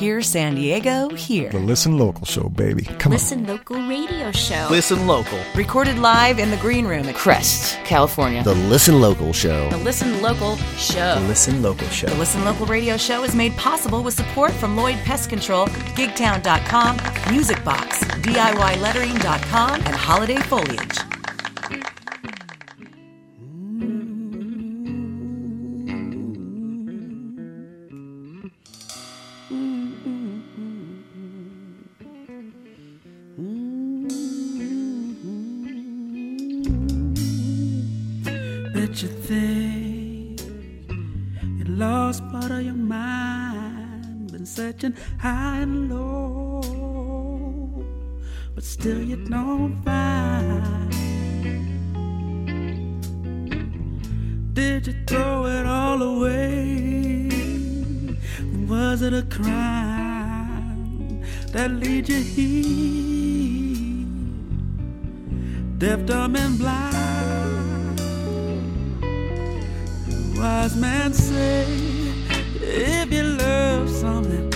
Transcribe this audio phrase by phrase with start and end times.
[0.00, 1.50] Hear San Diego here.
[1.50, 2.84] The Listen Local Show, baby.
[2.84, 3.18] Come on.
[3.18, 4.66] Listen Local Radio Show.
[4.70, 5.38] Listen Local.
[5.54, 8.42] Recorded live in the green room at Crest, California.
[8.42, 9.68] The Listen Local Show.
[9.68, 11.16] The Listen Local Show.
[11.16, 12.06] The Listen Local Show.
[12.06, 16.96] The Listen Local Radio Show is made possible with support from Lloyd Pest Control, Gigtown.com,
[17.30, 21.19] Music Box, DIYLettering.com, and Holiday Foliage.
[45.60, 46.62] And low,
[48.54, 50.90] but still you don't find.
[54.54, 57.28] Did you throw it all away?
[58.66, 64.06] Was it a crime that lead you here?
[65.76, 68.00] Deaf, dumb, and blind.
[70.38, 71.66] Wise man say,
[72.62, 74.49] if you love something,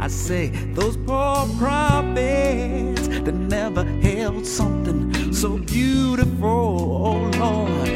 [0.00, 7.88] I say, those poor prophets that never held something so beautiful, oh Lord,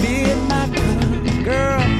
[0.00, 0.66] feel my
[1.44, 1.99] girl.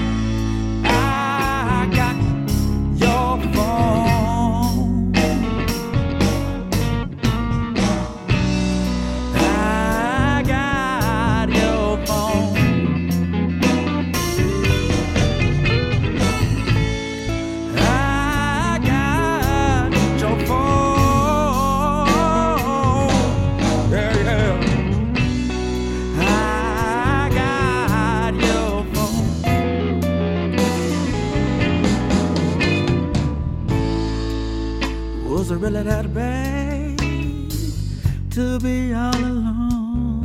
[38.31, 40.23] To be all alone?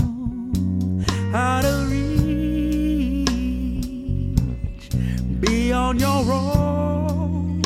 [1.33, 3.29] Out of reach,
[5.39, 7.61] be on your own.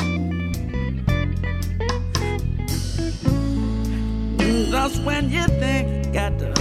[4.70, 6.52] Just when you think you got the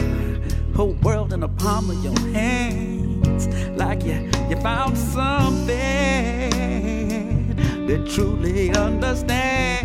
[0.75, 3.47] whole world in the palm of your hands,
[3.77, 5.75] like you, you found something
[7.87, 9.78] that truly understands.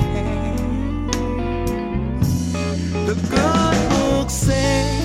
[4.31, 5.04] Say,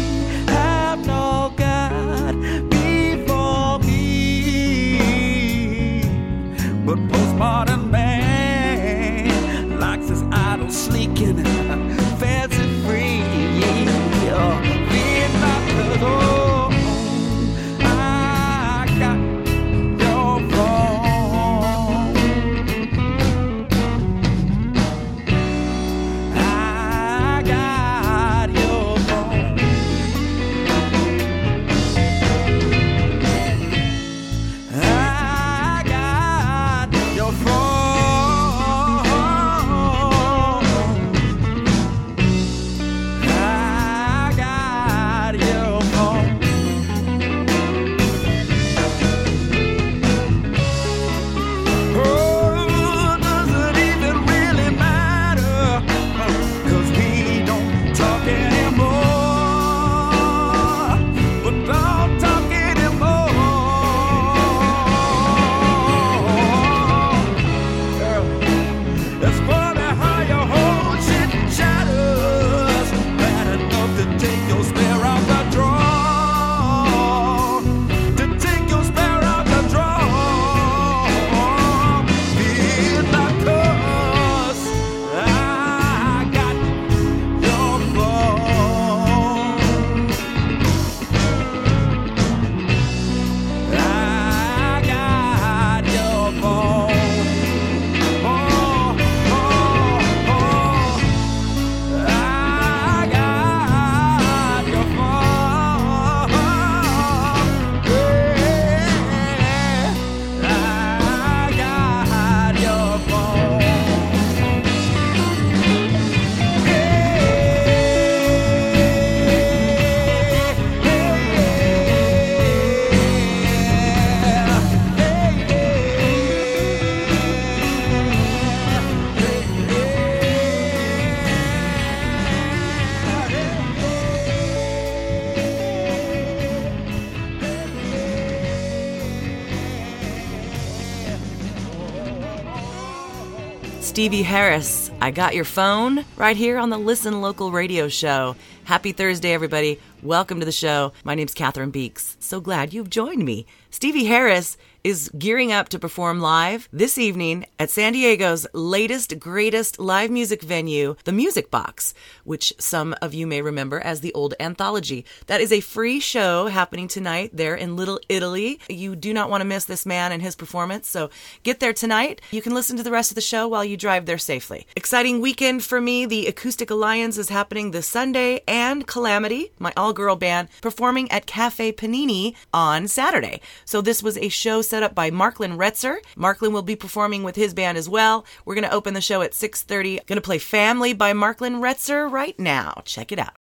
[144.10, 144.90] Stevie Harris.
[145.00, 148.36] I got your phone right here on the Listen Local radio show.
[148.64, 149.80] Happy Thursday, everybody.
[150.02, 150.94] Welcome to the show.
[151.04, 152.18] My name's Catherine Beeks.
[152.20, 153.46] So glad you've joined me.
[153.70, 159.80] Stevie Harris is gearing up to perform live this evening at San Diego's latest, greatest
[159.80, 161.94] live music venue, the Music Box,
[162.24, 165.06] which some of you may remember as the old anthology.
[165.28, 168.60] That is a free show happening tonight there in Little Italy.
[168.70, 171.10] You do not want to miss this man and his performance, so
[171.44, 172.22] get there tonight.
[172.32, 174.66] You can listen to the rest of the show while you drive there safely.
[174.76, 176.06] Exciting weekend for me.
[176.06, 181.26] The Acoustic Alliance is happening this Sunday, and Calamity, my all girl band, performing at
[181.26, 183.42] Cafe Panini on Saturday.
[183.66, 185.98] So this was a show set up by Marklin Retzer.
[186.16, 188.26] Marklin will be performing with his band as well.
[188.46, 190.06] We're going to open the show at 6:30.
[190.06, 192.82] Going to play Family by Marklin Retzer right now.
[192.86, 193.39] Check it out.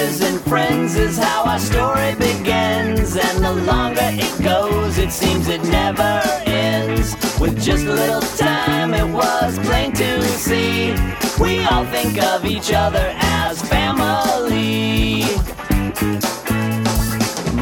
[0.00, 3.18] And friends is how our story begins.
[3.18, 7.14] And the longer it goes, it seems it never ends.
[7.38, 10.94] With just a little time, it was plain to see.
[11.38, 15.24] We all think of each other as family.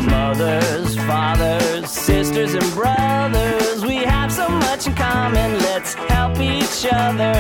[0.06, 5.58] Mothers, fathers, sisters, and brothers, we have so much in common.
[5.58, 7.34] Let's help each other.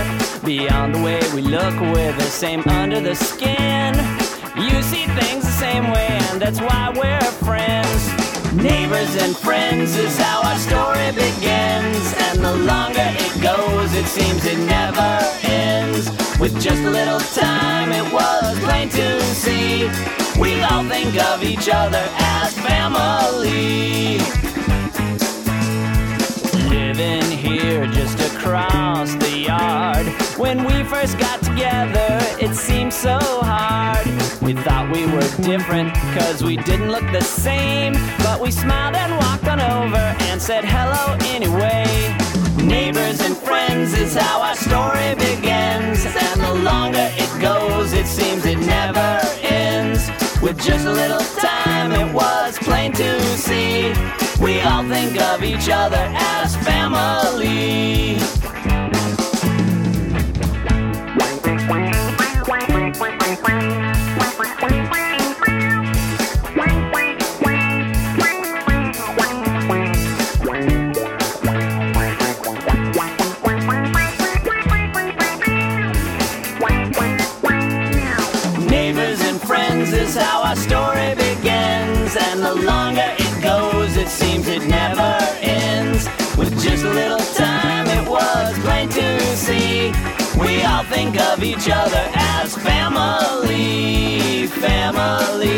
[0.44, 3.94] Beyond the way we look, we're the same under the skin.
[4.60, 8.00] You see things the same way, and that's why we're friends.
[8.54, 12.14] Neighbors and friends is how our story begins.
[12.26, 16.10] And the longer it goes, it seems it never ends.
[16.40, 19.88] With just a little time, it was plain to see.
[20.40, 24.18] We all think of each other as family.
[26.98, 30.04] Living here just across the yard.
[30.36, 34.04] When we first got together, it seemed so hard.
[34.42, 37.92] We thought we were different, cause we didn't look the same.
[38.18, 41.86] But we smiled and walked on over and said hello anyway.
[42.66, 46.04] Neighbors and friends is how our story begins.
[46.04, 50.10] And the longer it goes, it seems it never ends.
[50.42, 53.94] With just a little time, it was plain to see.
[54.40, 58.18] We all think of each other as family.
[78.68, 80.87] Neighbors and friends is how our story
[90.88, 95.48] think of each other as family, family,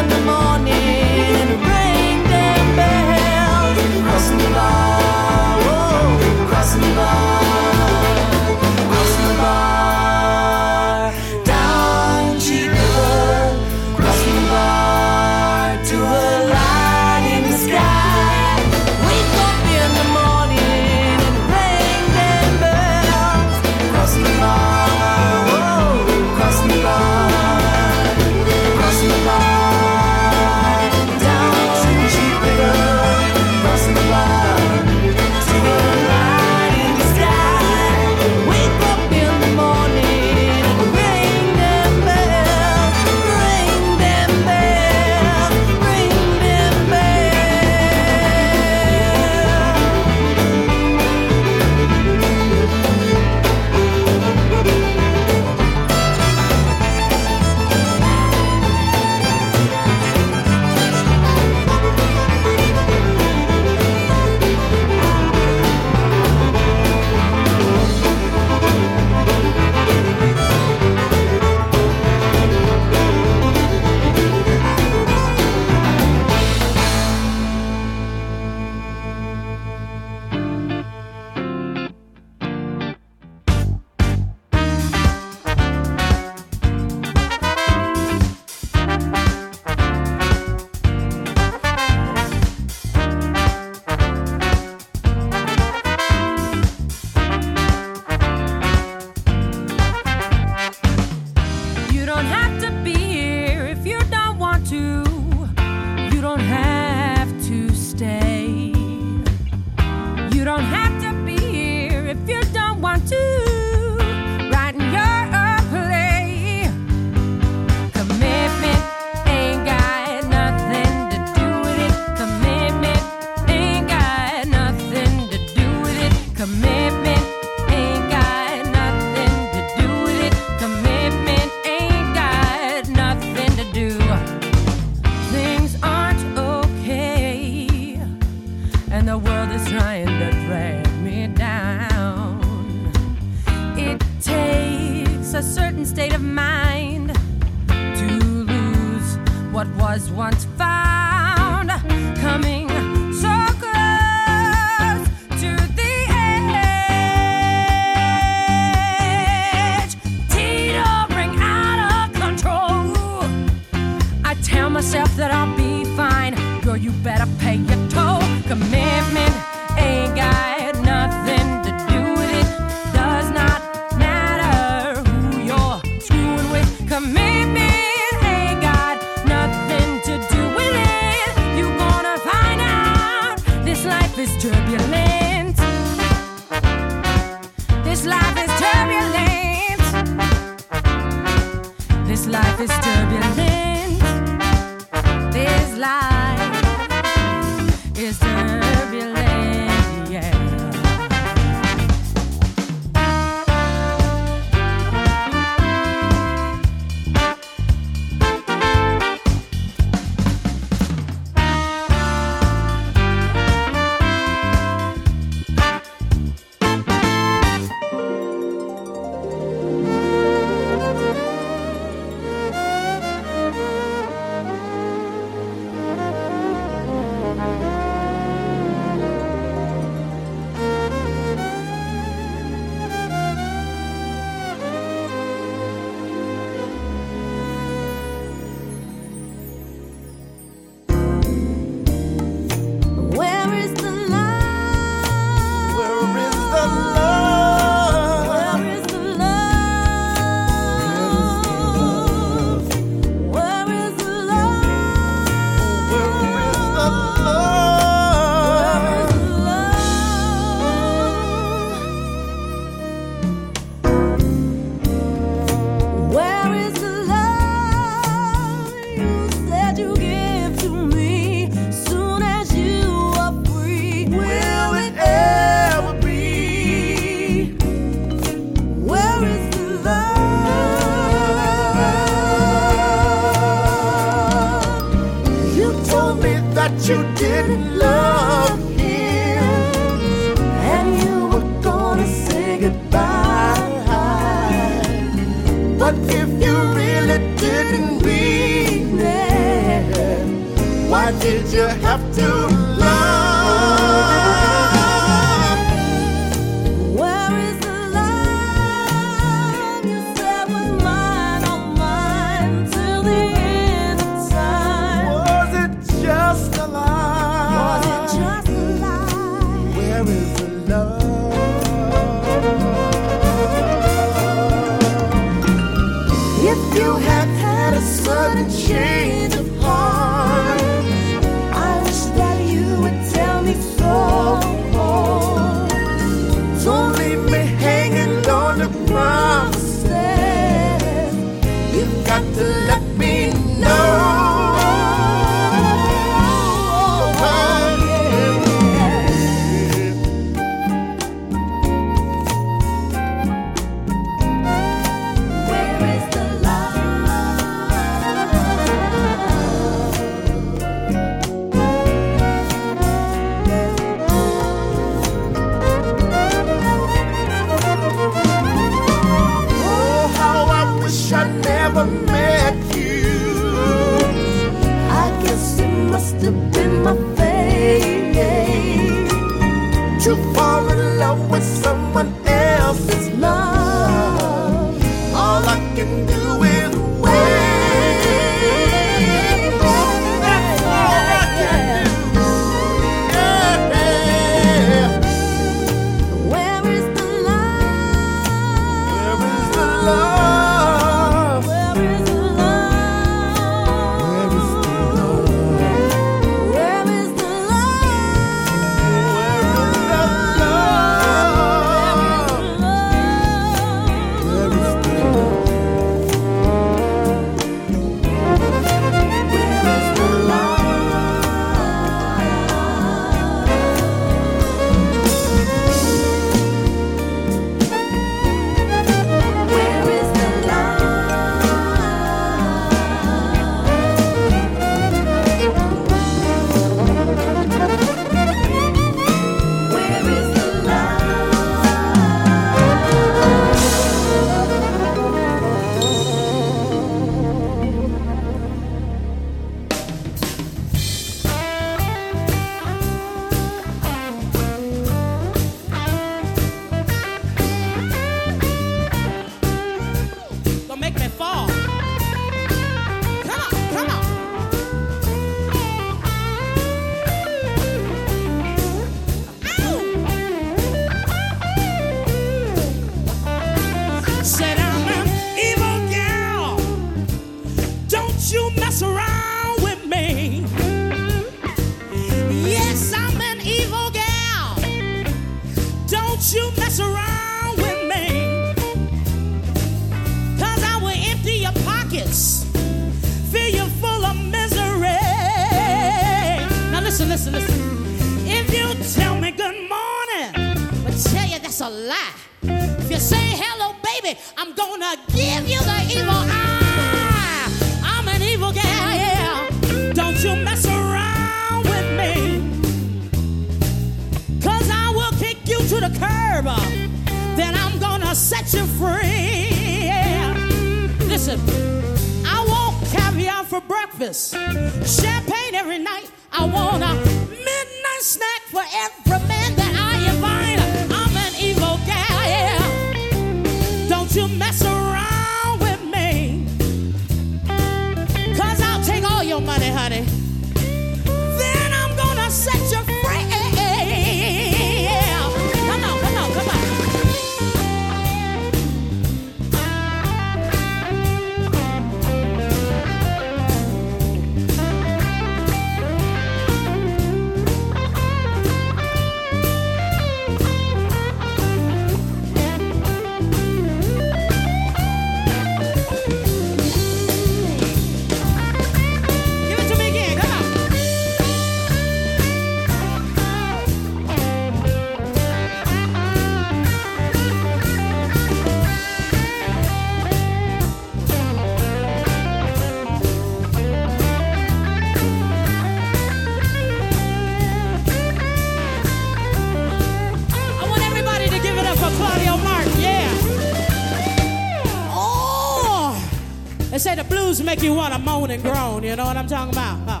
[597.46, 599.78] make you want to moan and groan, you know what I'm talking about?
[599.88, 600.00] Huh?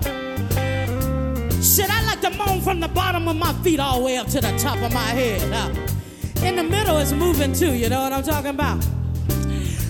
[1.62, 4.26] Shit, I like to moan from the bottom of my feet all the way up
[4.28, 5.40] to the top of my head.
[5.52, 6.44] Huh?
[6.44, 8.82] In the middle is moving too, you know what I'm talking about?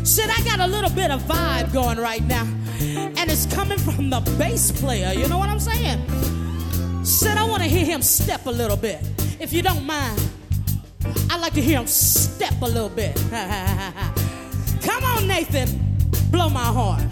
[0.04, 2.46] Shit, I got a little bit of vibe going right now,
[2.78, 6.04] and it's coming from the bass player, you know what I'm saying?
[7.06, 9.00] Shit, I want to hear him step a little bit,
[9.40, 10.20] if you don't mind.
[11.30, 13.16] I like to hear him step a little bit.
[14.82, 15.68] Come on, Nathan,
[16.30, 17.08] blow my horn.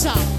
[0.00, 0.29] Stop.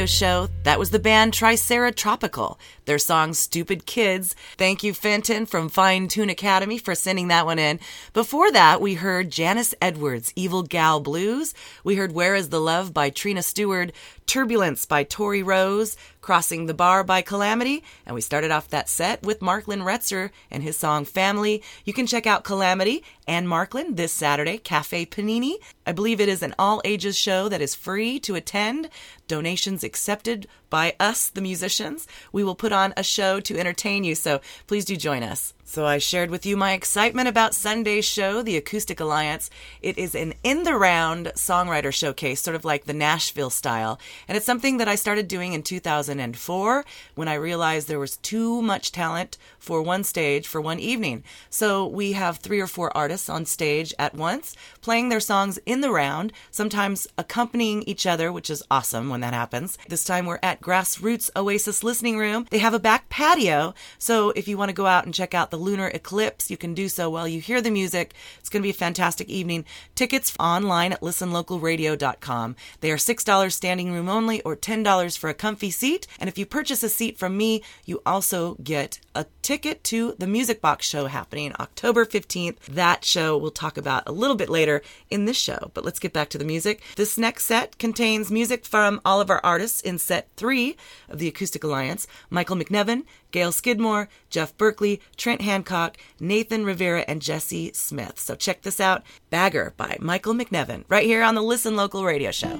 [0.00, 0.48] Radio show.
[0.62, 2.58] That was the band Tricera Tropical.
[2.86, 4.34] Their song Stupid Kids.
[4.56, 7.78] Thank you, Fenton from Fine Tune Academy, for sending that one in.
[8.12, 11.54] Before that, we heard Janice Edwards' Evil Gal Blues.
[11.84, 13.92] We heard Where is the Love by Trina Stewart,
[14.26, 19.22] Turbulence by Tori Rose, Crossing the Bar by Calamity, and we started off that set
[19.22, 21.62] with Marklin Retzer and his song Family.
[21.84, 25.58] You can check out Calamity and Marklin this Saturday, Cafe Panini.
[25.86, 28.88] I believe it is an all ages show that is free to attend.
[29.28, 32.08] Donations accepted by us, the musicians.
[32.32, 35.54] We will put on a show to entertain you, so please do join us.
[35.70, 39.50] So I shared with you my excitement about Sunday's show, the Acoustic Alliance.
[39.80, 44.00] It is an in the round songwriter showcase, sort of like the Nashville style.
[44.26, 48.60] And it's something that I started doing in 2004 when I realized there was too
[48.62, 51.22] much talent for one stage for one evening.
[51.50, 55.82] So we have three or four artists on stage at once playing their songs in
[55.82, 59.78] the round, sometimes accompanying each other, which is awesome when that happens.
[59.88, 62.48] This time we're at Grassroots Oasis Listening Room.
[62.50, 65.52] They have a back patio, so if you want to go out and check out
[65.52, 68.14] the lunar eclipse, you can do so while you hear the music.
[68.38, 69.64] It's going to be a fantastic evening.
[69.94, 72.56] Tickets online at listenlocalradio.com.
[72.80, 76.06] They are $6 standing room only or $10 for a comfy seat.
[76.18, 80.26] And if you purchase a seat from me, you also get a ticket to the
[80.26, 82.58] Music Box show happening October 15th.
[82.66, 85.70] That show we'll talk about a little bit later in this show.
[85.74, 86.82] But let's get back to the music.
[86.96, 90.76] This next set contains music from all of our artists in set three
[91.08, 97.22] of the Acoustic Alliance Michael McNevin, Gail Skidmore, Jeff Berkley, Trent Hancock, Nathan Rivera, and
[97.22, 98.18] Jesse Smith.
[98.18, 102.30] So check this out Bagger by Michael McNevin, right here on the Listen Local radio
[102.30, 102.58] show.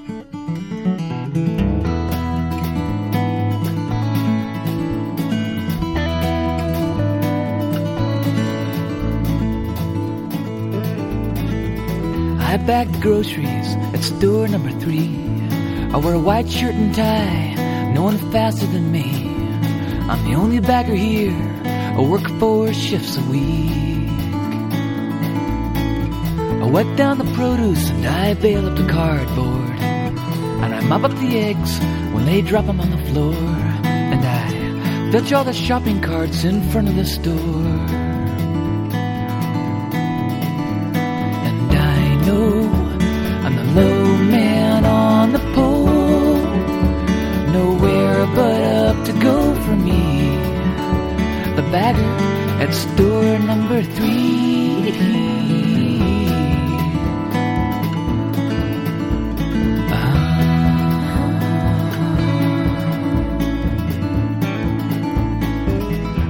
[12.51, 13.47] I bagged groceries
[13.93, 15.09] at store number three.
[15.93, 19.40] I wear a white shirt and tie, no one faster than me.
[20.11, 21.31] I'm the only bagger here.
[21.63, 24.09] I work four shifts a week.
[26.61, 29.79] I wet down the produce and I bale up the cardboard.
[30.63, 31.79] And I mop up the eggs
[32.13, 33.35] when they drop them on the floor.
[33.85, 38.00] And I fetch all the shopping carts in front of the store.
[53.83, 54.41] Three.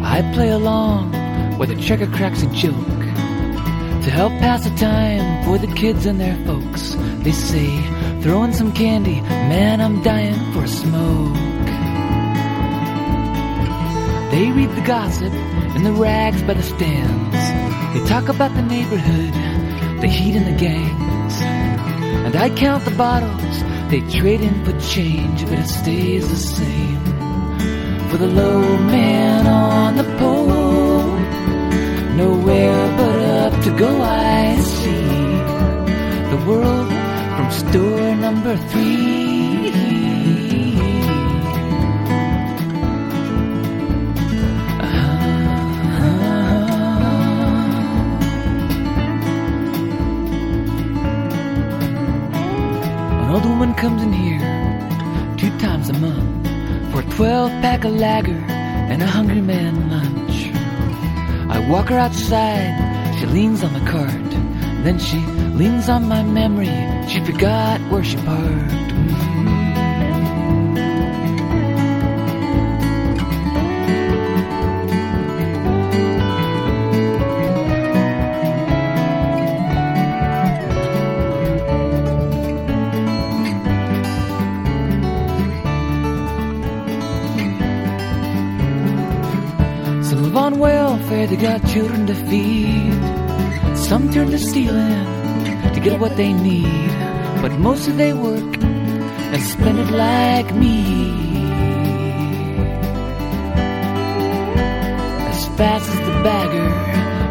[0.04, 1.12] I play along
[1.58, 6.20] where the checker cracks a joke to help pass the time for the kids and
[6.20, 6.96] their folks.
[7.24, 7.68] They say,
[8.22, 11.36] throw in some candy, man, I'm dying for a smoke.
[14.32, 15.34] They read the gossip
[15.76, 17.41] in the rags by the stands.
[17.94, 19.34] They talk about the neighborhood,
[20.02, 21.36] the heat and the gangs.
[22.26, 27.04] And I count the bottles, they trade in for change, but it stays the same.
[28.10, 31.18] For the low man on the pole,
[32.16, 35.02] nowhere but up to go, I see
[36.32, 36.88] the world
[37.36, 39.31] from store number three.
[53.32, 54.41] Old woman comes in here
[55.38, 58.36] two times a month for a 12 pack of lager
[58.91, 60.54] and a hungry man lunch.
[61.50, 62.76] I walk her outside,
[63.17, 64.32] she leans on the cart.
[64.84, 65.20] Then she
[65.56, 66.76] leans on my memory,
[67.08, 68.81] she forgot where she parked.
[91.32, 92.91] They got children to feed.
[93.78, 95.06] Some turn to stealing
[95.74, 96.91] to get what they need,
[97.41, 100.78] but mostly they work and spend it like me.
[105.32, 106.70] As fast as the bagger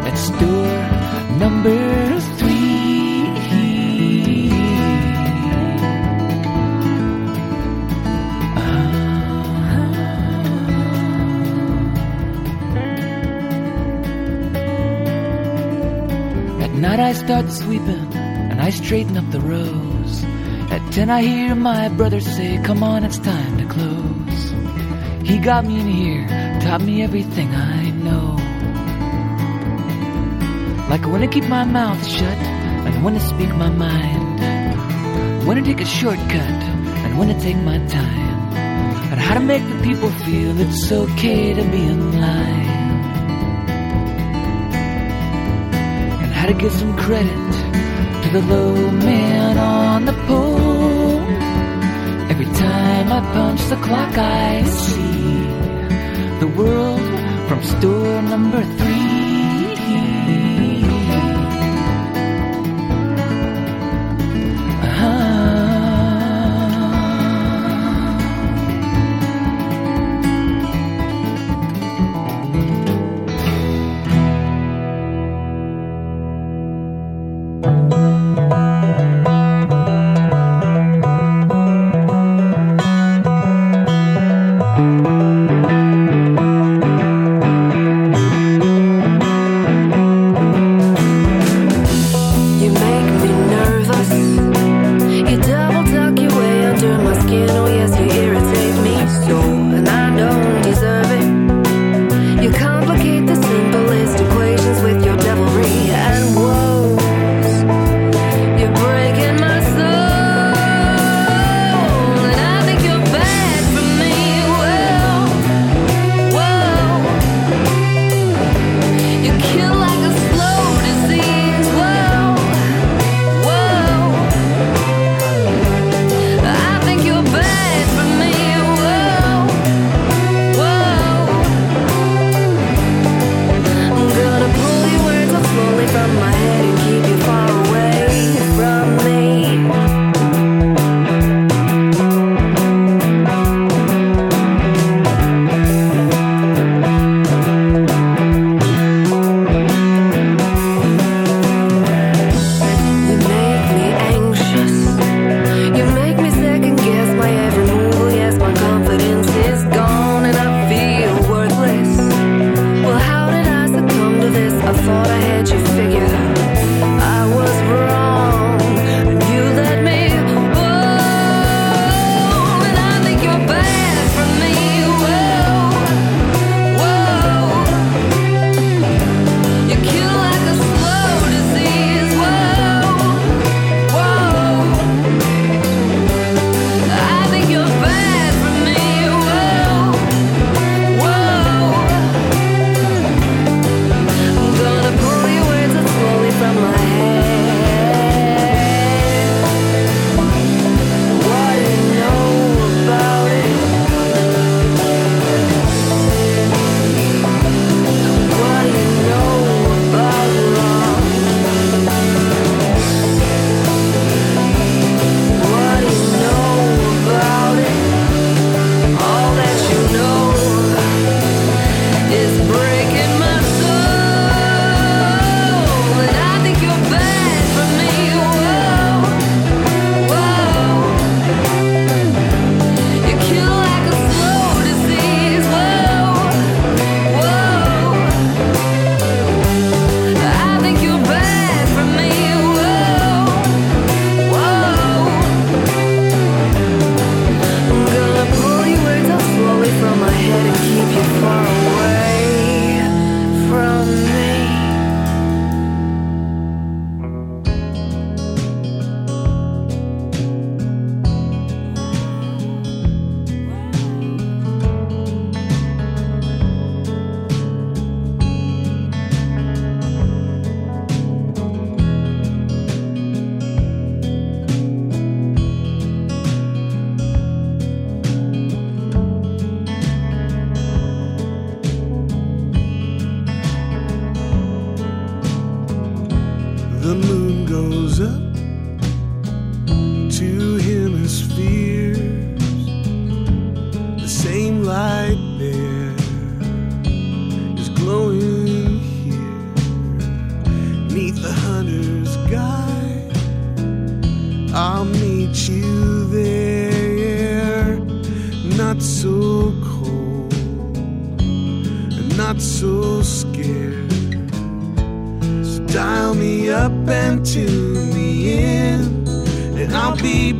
[0.09, 2.19] at store number
[16.91, 18.13] night I start sweeping
[18.51, 20.23] and I straighten up the rows.
[20.75, 24.41] At ten I hear my brother say, Come on, it's time to close.
[25.25, 26.27] He got me in here,
[26.59, 28.35] taught me everything I know.
[30.89, 32.39] Like when to keep my mouth shut
[32.85, 35.47] and when to speak my mind.
[35.47, 36.61] When to take a shortcut
[37.03, 38.35] and when to take my time.
[39.11, 42.60] And how to make the people feel it's okay to be in line.
[46.51, 47.51] To give some credit
[48.23, 51.21] to the low man on the pole.
[52.29, 55.45] Every time I punch the clock, I see
[56.41, 56.99] the world
[57.47, 59.00] from store number three.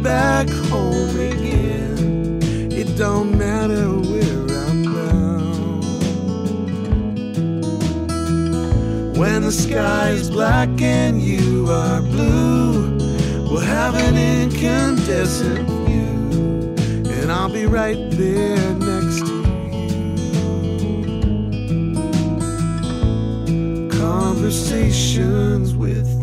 [0.01, 2.39] back home again.
[2.71, 5.85] It don't matter where I'm bound.
[9.17, 12.97] When the sky is black and you are blue,
[13.49, 16.75] we'll have an incandescent view,
[17.11, 19.41] and I'll be right there next to you.
[23.89, 26.20] Conversations with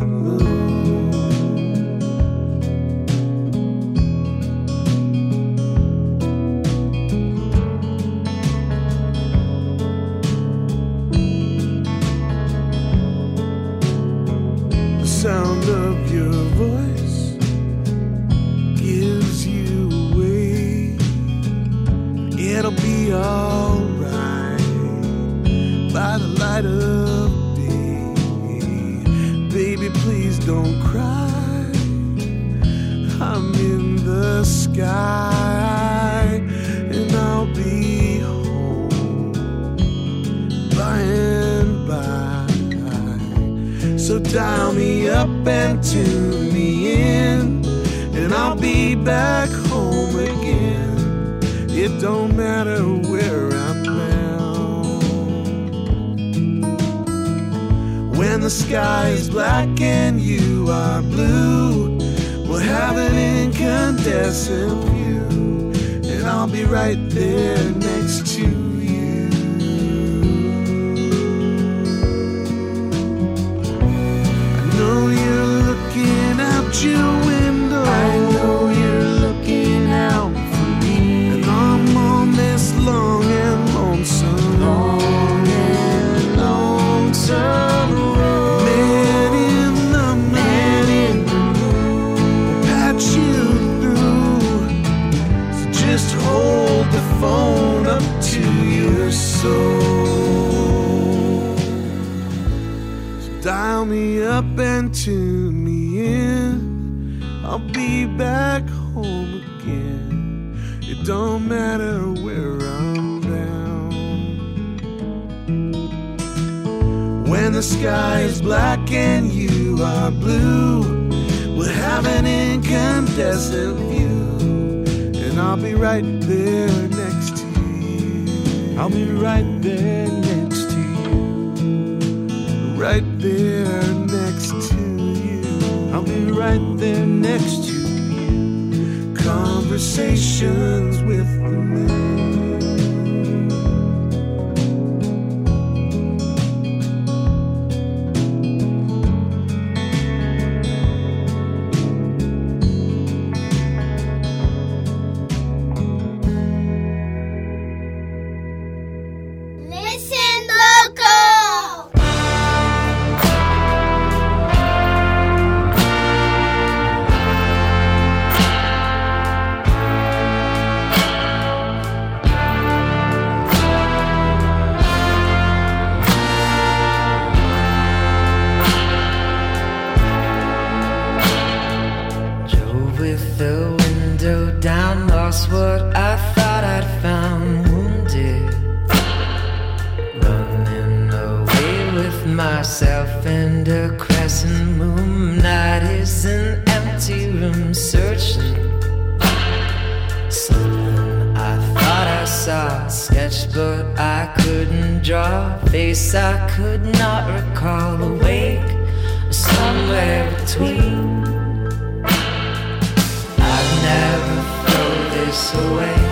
[215.54, 216.07] away.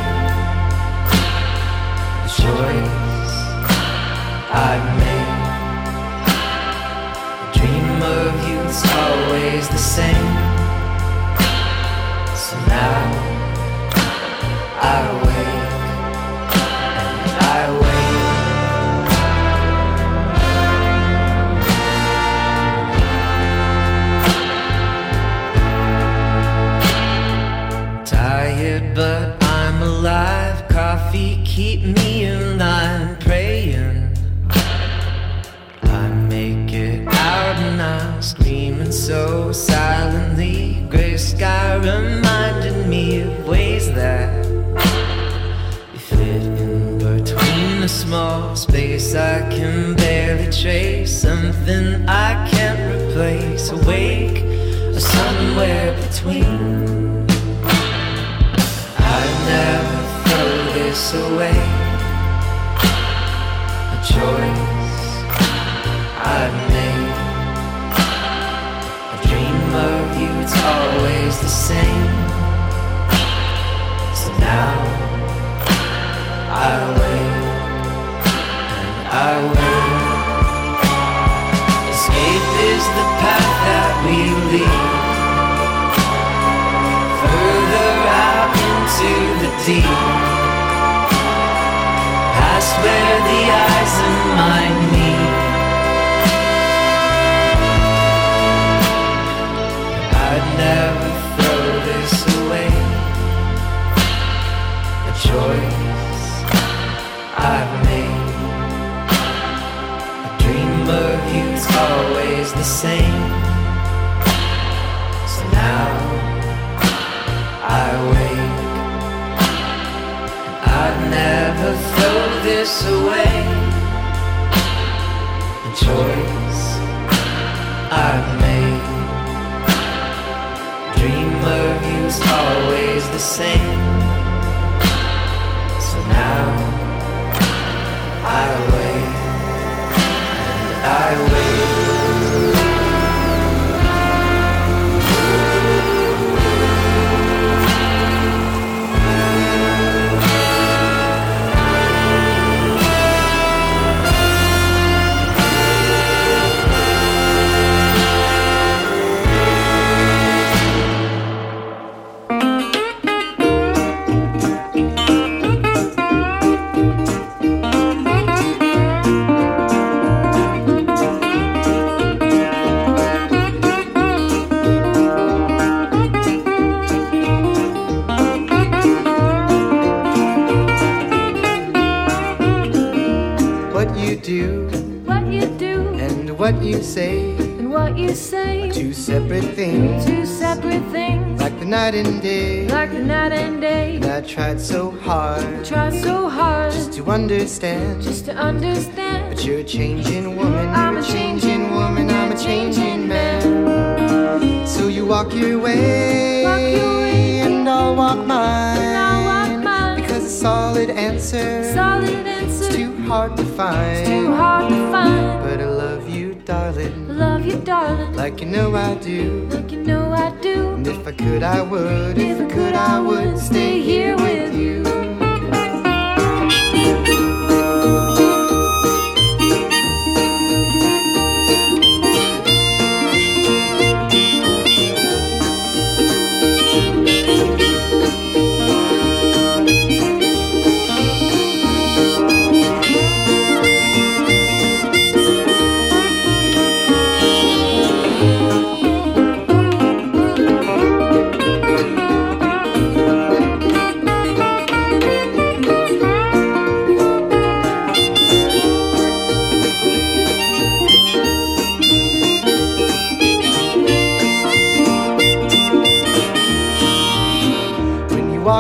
[197.47, 198.03] Understand.
[198.03, 199.33] just to understand.
[199.37, 204.67] But you're a changing woman, I'm a changing woman, I'm a changing man.
[204.67, 207.41] So you walk your way, Walk your way.
[207.47, 208.79] and I'll walk mine.
[208.79, 210.01] And I'll walk mine.
[210.01, 214.05] Because a solid answer Solid is answer, too hard to find.
[214.07, 215.41] too hard to find.
[215.45, 219.47] But I love you, darling, Love you, darling, like you know I do.
[219.53, 220.75] like you know I do.
[220.75, 222.19] And if I could, I would.
[222.19, 224.16] If I could, I would stay here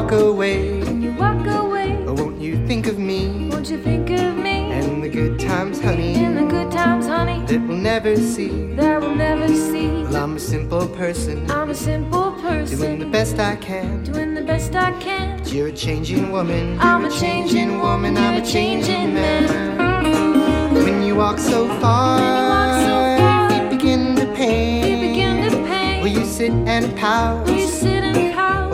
[0.03, 4.11] walk away, When you walk away, oh, won't you think of me won't you think
[4.11, 4.70] of me?
[4.78, 8.74] and the good times, honey, In the good times, honey, that we'll never see?
[8.74, 9.88] that we'll never see.
[10.03, 14.05] Well, I'm a simple person, I'm a simple person, doing the best I can.
[14.05, 15.38] doing the best I can.
[15.38, 19.44] But you're a changing woman, I'm a changing woman, I'm a changing man.
[20.74, 24.84] When you walk so far, walk so far, feet begin to pain.
[24.92, 26.03] You begin to pain.
[26.03, 27.47] Will you sit and pout?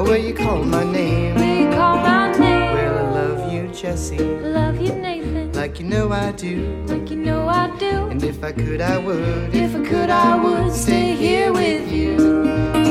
[0.02, 0.52] Will you sit and pout?
[0.52, 1.34] Or will you call my name?
[1.36, 2.72] Will you call my name?
[2.74, 6.84] Well, I love you, Jesse, Love you, Nathan, like you know I do.
[6.86, 8.06] like you know I do.
[8.08, 9.54] And if I could, I would.
[9.54, 12.81] If I could, I would stay here with you.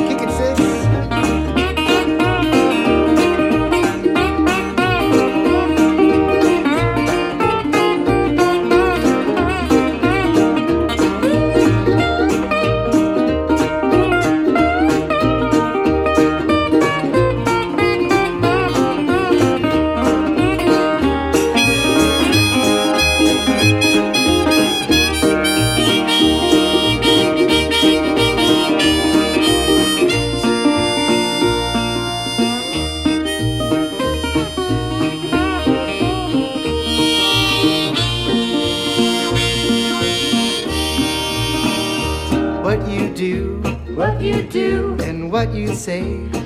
[44.51, 46.03] Do, and what you say,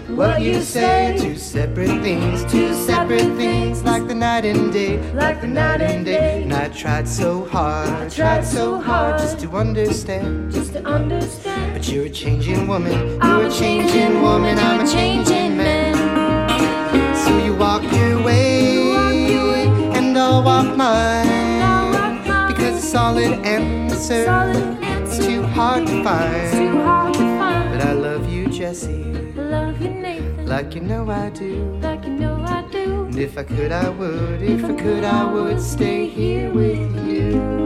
[0.08, 1.18] what you say.
[1.20, 6.06] Two separate things, two separate things, like the night and day, like the night and
[6.06, 6.44] day.
[6.44, 11.74] And I tried so hard, I tried so hard just to understand, just to understand.
[11.74, 15.96] But you're a changing woman, you're a changing woman, I'm a changing man.
[17.26, 18.92] So you walk your way,
[19.98, 21.44] and I'll walk mine.
[22.48, 24.26] Because a solid answer,
[25.04, 26.95] it's too hard to find.
[28.82, 31.80] But I love you, Love you, Nathan, like you know I do.
[31.82, 33.06] like you know I do.
[33.06, 34.42] And if I could, I would.
[34.42, 37.66] If I could, I would stay here with you.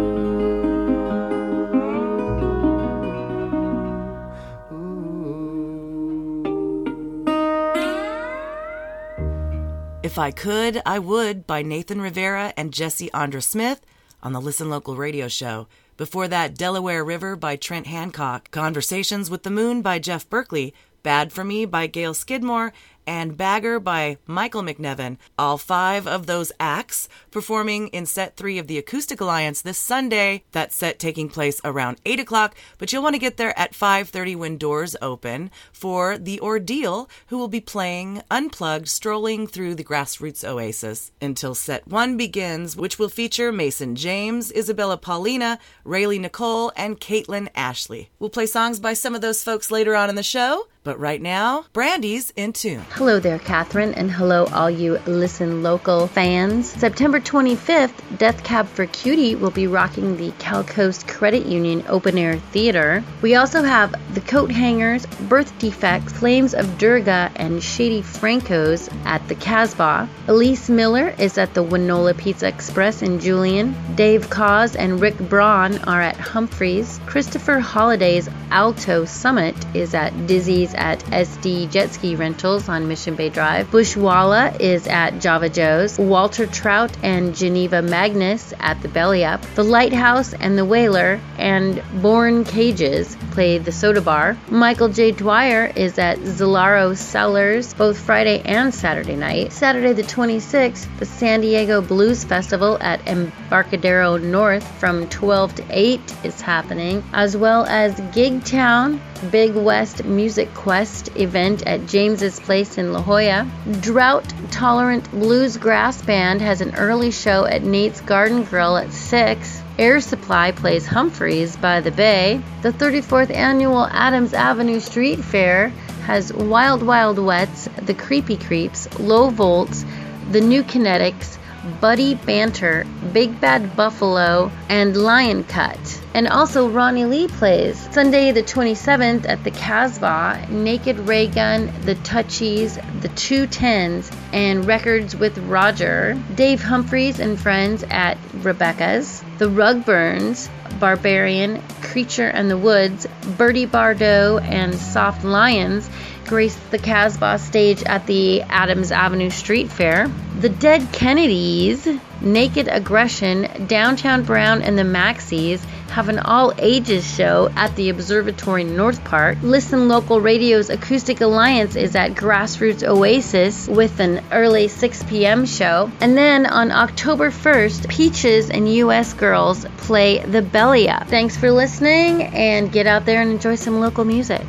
[10.02, 13.82] If I Could, I Would by Nathan Rivera and Jesse Andra Smith
[14.24, 15.68] on the Listen Local radio show.
[15.98, 20.74] Before that, Delaware River by Trent Hancock, Conversations with the Moon by Jeff Berkley,
[21.04, 22.74] Bad for Me by Gail Skidmore,
[23.10, 25.18] and Bagger by Michael McNevin.
[25.36, 30.44] All five of those acts performing in set three of the Acoustic Alliance this Sunday.
[30.52, 34.36] That set taking place around 8 o'clock, but you'll want to get there at 5.30
[34.36, 40.48] when doors open for The Ordeal, who will be playing unplugged, strolling through the grassroots
[40.48, 47.00] oasis until set one begins, which will feature Mason James, Isabella Paulina, Rayleigh Nicole, and
[47.00, 48.12] Caitlin Ashley.
[48.20, 51.22] We'll play songs by some of those folks later on in the show, but right
[51.22, 52.86] now, Brandy's in tune.
[52.92, 56.70] Hello there, Catherine, and hello, all you Listen Local fans.
[56.70, 62.18] September 25th, Death Cab for Cutie will be rocking the Cal Coast Credit Union Open
[62.18, 63.04] Air Theater.
[63.22, 69.28] We also have The Coat Hangers, Birth Defects, Flames of Durga, and Shady Franco's at
[69.28, 70.10] the Casbah.
[70.28, 73.76] Elise Miller is at the Wynola Pizza Express in Julian.
[73.96, 77.00] Dave Koz and Rick Braun are at Humphreys.
[77.06, 83.30] Christopher Holliday's Alto Summit is at Dizzy's at SD Jet Ski Rentals on Mission Bay
[83.30, 83.72] Drive.
[83.72, 85.98] Bushwalla is at Java Joe's.
[85.98, 89.42] Walter Trout and Geneva Magnus at the Belly Up.
[89.56, 94.38] The Lighthouse and the Whaler and Born Cages play the Soda Bar.
[94.50, 95.12] Michael J.
[95.12, 99.54] Dwyer is at Zalaro Cellars both Friday and Saturday night.
[99.54, 106.00] Saturday the 26th, the San Diego Blues Festival at Embarcadero North from 12 to 8
[106.24, 109.02] is happening, as well as Gig Town
[109.32, 113.50] Big West Music Quest event at James's Place in La Jolla.
[113.82, 119.62] Drought Tolerant Blues Grass Band has an early show at Nate's Garden Grill at 6.
[119.78, 122.42] Air Supply plays Humphreys by the Bay.
[122.62, 125.70] The 34th annual Adams Avenue Street Fair
[126.06, 129.86] has Wild Wild Wets, The Creepy Creeps, Low Volts,
[130.32, 131.39] The New Kinetics,
[131.82, 135.78] Buddy Banter, Big Bad Buffalo, and Lion Cut.
[136.14, 142.76] And also Ronnie Lee plays Sunday the 27th at the Casbah, Naked Raygun, The Touchies,
[143.02, 146.18] The Two Tens, and Records with Roger.
[146.36, 149.24] Dave Humphreys and friends at Rebecca's.
[149.38, 150.50] The Rugburns,
[150.80, 153.08] Barbarian, Creature and the Woods,
[153.38, 155.90] Bertie Bardot, and Soft Lions
[156.30, 160.12] grace the Casbah stage at the Adams Avenue Street Fair.
[160.40, 161.88] The Dead Kennedys,
[162.22, 165.60] Naked Aggression, Downtown Brown, and the Maxis
[165.90, 169.40] have an all ages show at the Observatory North Park.
[169.42, 175.48] Listen Local Radio's Acoustic Alliance is at Grassroots Oasis with an early 6 p.m.
[175.48, 175.92] show.
[176.00, 181.08] And then on October 1st, Peaches and US Girls play The Belly Up.
[181.08, 184.46] Thanks for listening and get out there and enjoy some local music.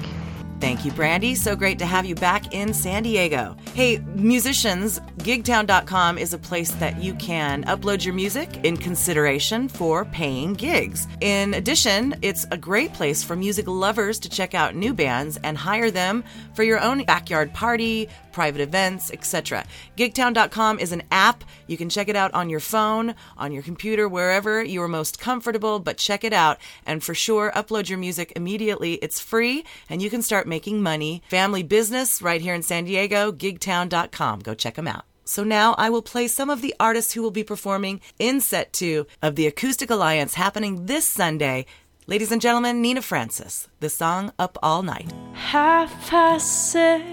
[0.61, 1.35] Thank you, Brandy.
[1.35, 3.57] So great to have you back in San Diego.
[3.73, 10.05] Hey, musicians, gigtown.com is a place that you can upload your music in consideration for
[10.05, 11.09] paying gigs.
[11.23, 15.57] In addition, it's a great place for music lovers to check out new bands and
[15.57, 19.65] hire them for your own backyard party, private events, etc.
[19.97, 21.45] Gigtown.com is an app.
[21.67, 25.21] You can check it out on your phone, on your computer, wherever you are most
[25.21, 28.95] comfortable, but check it out and for sure upload your music immediately.
[28.95, 31.23] It's free and you can start making money.
[31.29, 34.41] Family business right here in San Diego, gigtown.com.
[34.41, 35.05] Go check them out.
[35.25, 38.73] So now I will play some of the artists who will be performing in set
[38.73, 41.67] two of the Acoustic Alliance happening this Sunday.
[42.09, 45.13] Ladies and gentlemen, Nina Francis, the song Up All Night.
[45.35, 47.05] Half past six,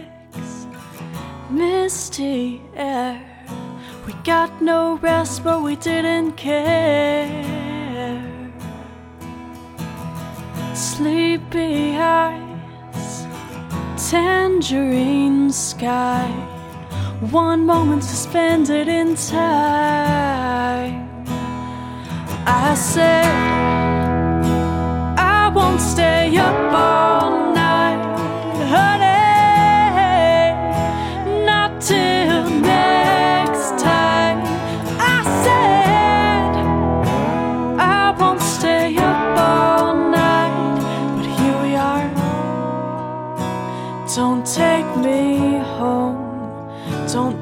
[1.50, 3.22] misty air.
[4.06, 7.32] We got no rest, but we didn't care.
[10.74, 13.26] Sleepy eyes,
[14.10, 16.30] tangerine sky.
[17.32, 21.08] One moment suspended in time.
[22.46, 23.26] I said,
[25.18, 27.47] I won't stay up all Don't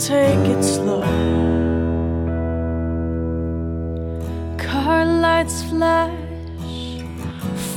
[0.06, 1.02] take it slow.
[4.56, 7.02] Car lights flash,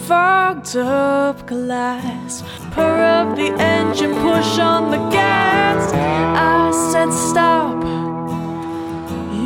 [0.06, 2.42] fogged up glass.
[2.72, 5.90] Purr up the engine, push on the gas.
[5.94, 7.82] I said stop.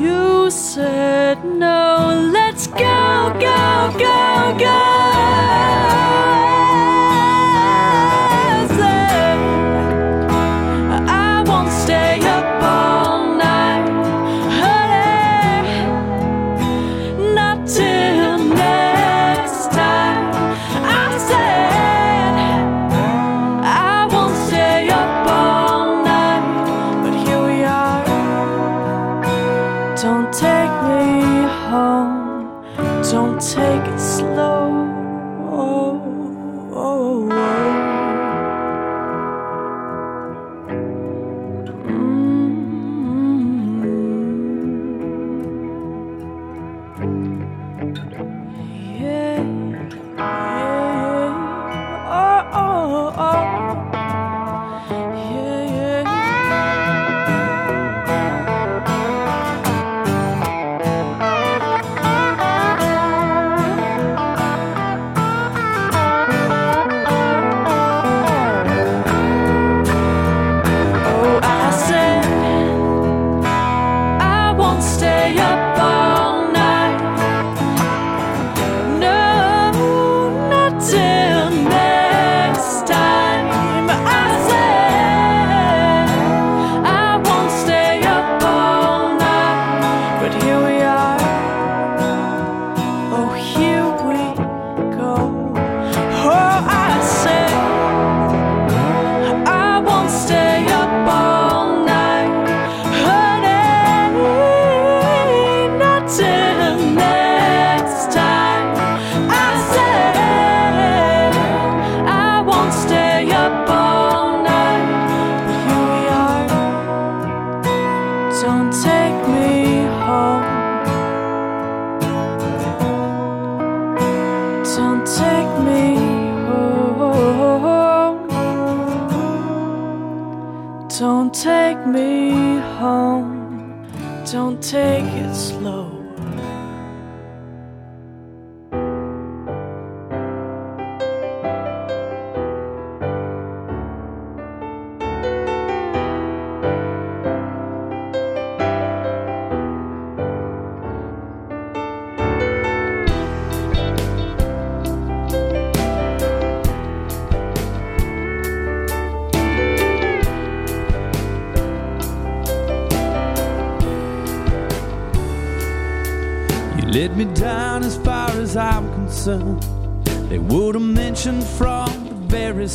[0.02, 2.30] You said no.
[2.32, 6.11] Let's go, go, go, go.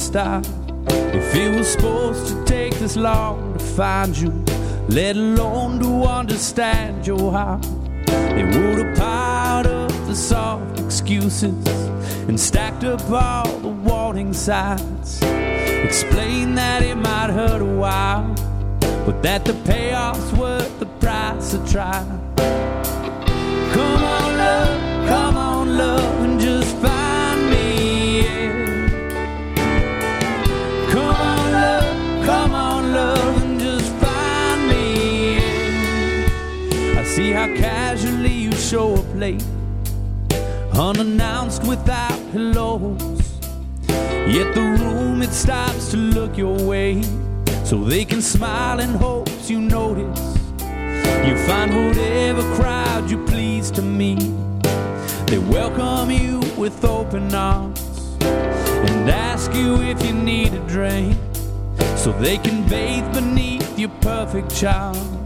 [0.08, 0.47] Start.
[0.88, 4.32] If it was supposed to take this long to find you,
[4.88, 7.62] let alone to understand your heart,
[8.05, 11.68] they would have piled up the soft excuses
[12.30, 15.22] and stacked up all the warning signs.
[15.22, 18.34] Explain that it might hurt a while,
[19.05, 22.22] but that the payoff's worth the price of trying.
[23.76, 26.07] Come on, love, come on, love,
[39.18, 39.43] late,
[40.74, 43.01] unannounced without hellos.
[44.28, 47.01] Yet the room it stops to look your way,
[47.63, 50.38] so they can smile in hopes you notice.
[51.26, 54.20] You find whatever crowd you please to meet.
[55.28, 57.82] They welcome you with open arms
[58.22, 61.18] and ask you if you need a drink
[61.95, 65.16] so they can bathe beneath your perfect charm.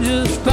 [0.00, 0.51] Just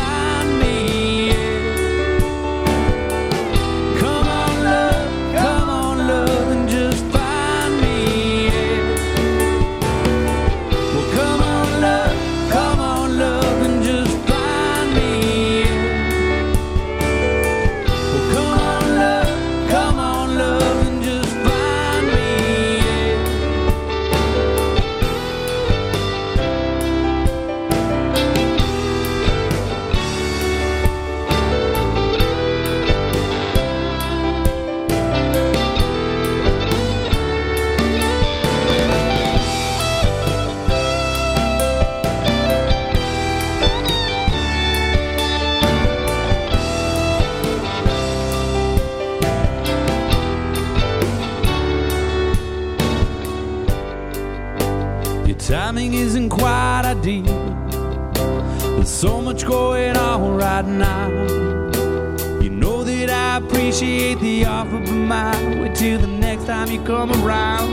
[65.09, 65.59] mind.
[65.59, 67.69] Wait till the next time you come around.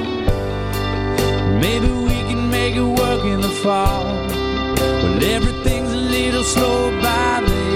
[1.61, 4.05] Maybe we can make it work in the fall.
[5.03, 7.67] but everything's a little slow by me.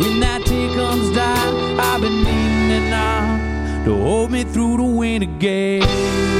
[0.00, 4.90] When that tea comes down, I've been needing it now to hold me through the
[5.00, 6.35] winter gale.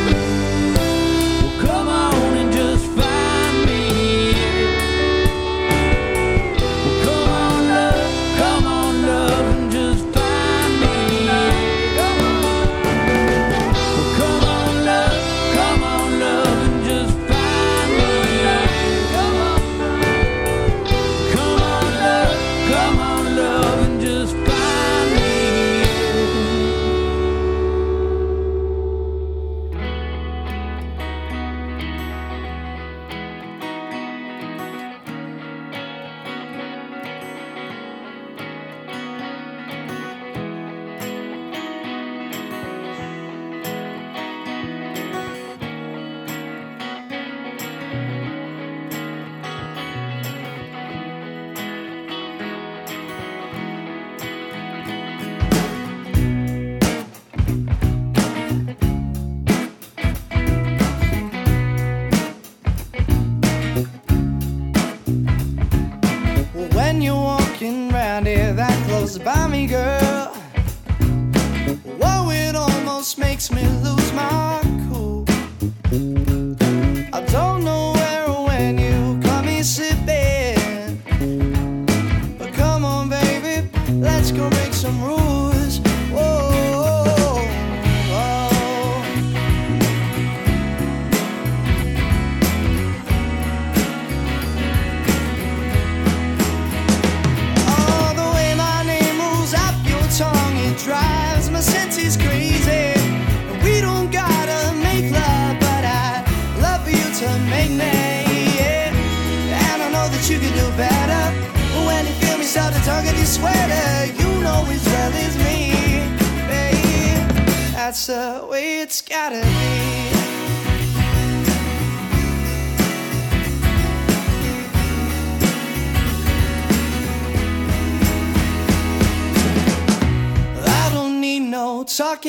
[69.27, 69.96] Buy me, girl.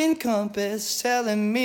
[0.07, 1.56] green compass telling me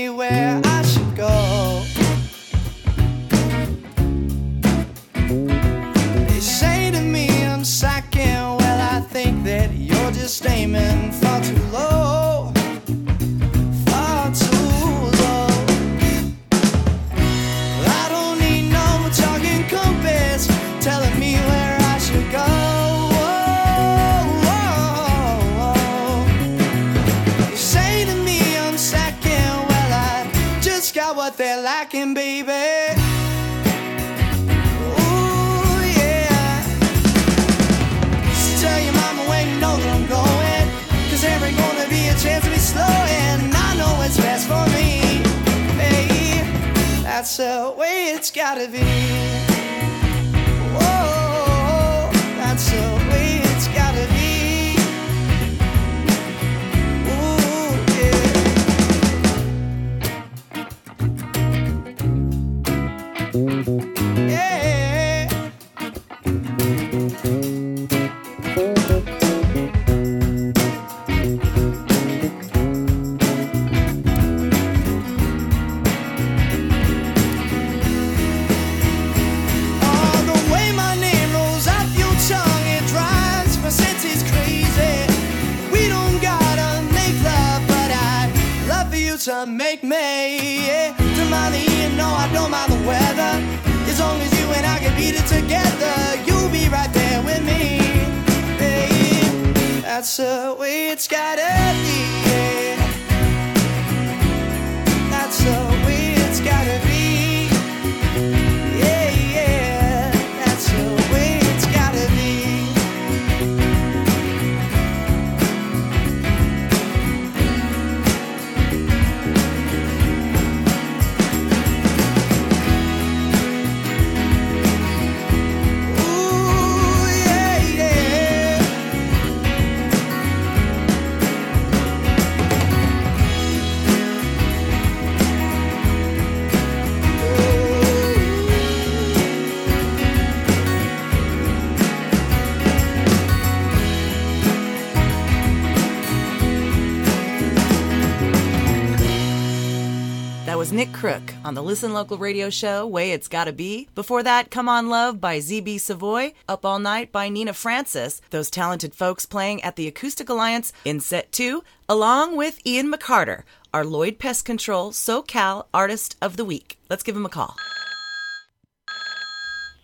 [150.83, 153.87] Nick Crook on the Listen Local radio show, Way It's Gotta Be.
[153.95, 158.51] Before that, Come On Love by ZB Savoy, Up All Night by Nina Francis, those
[158.51, 163.85] talented folks playing at the Acoustic Alliance in set two, along with Ian McCartor, our
[163.85, 166.79] Lloyd Pest Control SoCal Artist of the Week.
[166.91, 167.55] Let's give him a call.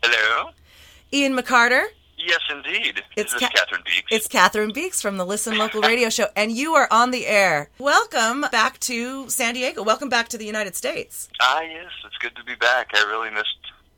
[0.03, 0.51] Hello?
[1.12, 1.84] Ian McCartor,
[2.18, 3.02] Yes, indeed.
[3.16, 4.06] It's this is Ca- Cathryn Beeks.
[4.10, 7.70] It's Cathryn Beeks from the Listen Local radio show, and you are on the air.
[7.78, 9.82] Welcome back to San Diego.
[9.84, 11.28] Welcome back to the United States.
[11.40, 12.90] Ah, yes, it's good to be back.
[12.94, 13.46] I really missed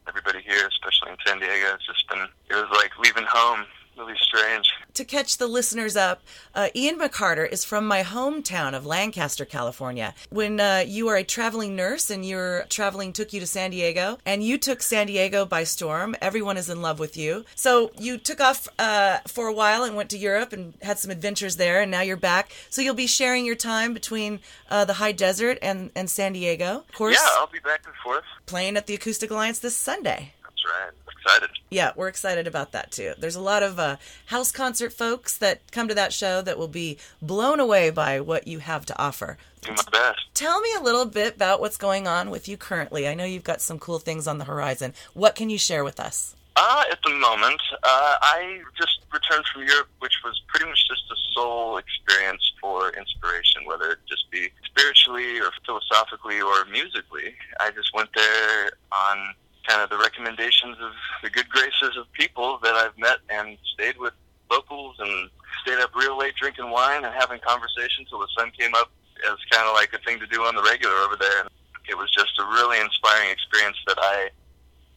[0.06, 1.74] everybody here, especially in San Diego.
[1.74, 3.64] It's just been, it was like leaving home.
[3.96, 4.66] Really strange.
[4.94, 6.22] To catch the listeners up,
[6.54, 10.14] uh, Ian McCartor is from my hometown of Lancaster, California.
[10.30, 14.18] When uh, you are a traveling nurse and your traveling took you to San Diego,
[14.24, 17.44] and you took San Diego by storm, everyone is in love with you.
[17.54, 21.10] So you took off uh, for a while and went to Europe and had some
[21.10, 22.50] adventures there, and now you're back.
[22.70, 26.84] So you'll be sharing your time between uh, the high desert and, and San Diego.
[26.88, 28.24] Of course, Yeah, I'll be back and forth.
[28.46, 30.32] playing at the Acoustic Alliance this Sunday.
[30.42, 30.90] That's right.
[31.22, 31.50] Excited.
[31.70, 33.12] Yeah, we're excited about that too.
[33.18, 33.96] There's a lot of uh,
[34.26, 38.46] house concert folks that come to that show that will be blown away by what
[38.46, 39.36] you have to offer.
[39.60, 40.20] Do my best.
[40.34, 43.06] Tell me a little bit about what's going on with you currently.
[43.06, 44.94] I know you've got some cool things on the horizon.
[45.12, 46.34] What can you share with us?
[46.56, 51.02] Uh, at the moment, uh, I just returned from Europe, which was pretty much just
[51.10, 57.34] a soul experience for inspiration, whether it just be spiritually or philosophically or musically.
[57.60, 59.34] I just went there on
[59.70, 60.90] kind of the recommendations of
[61.22, 64.12] the good graces of people that I've met and stayed with
[64.50, 65.30] locals and
[65.62, 68.90] stayed up real late drinking wine and having conversation till the sun came up
[69.30, 71.42] as kind of like a thing to do on the regular over there.
[71.46, 71.48] And
[71.88, 74.30] it was just a really inspiring experience that I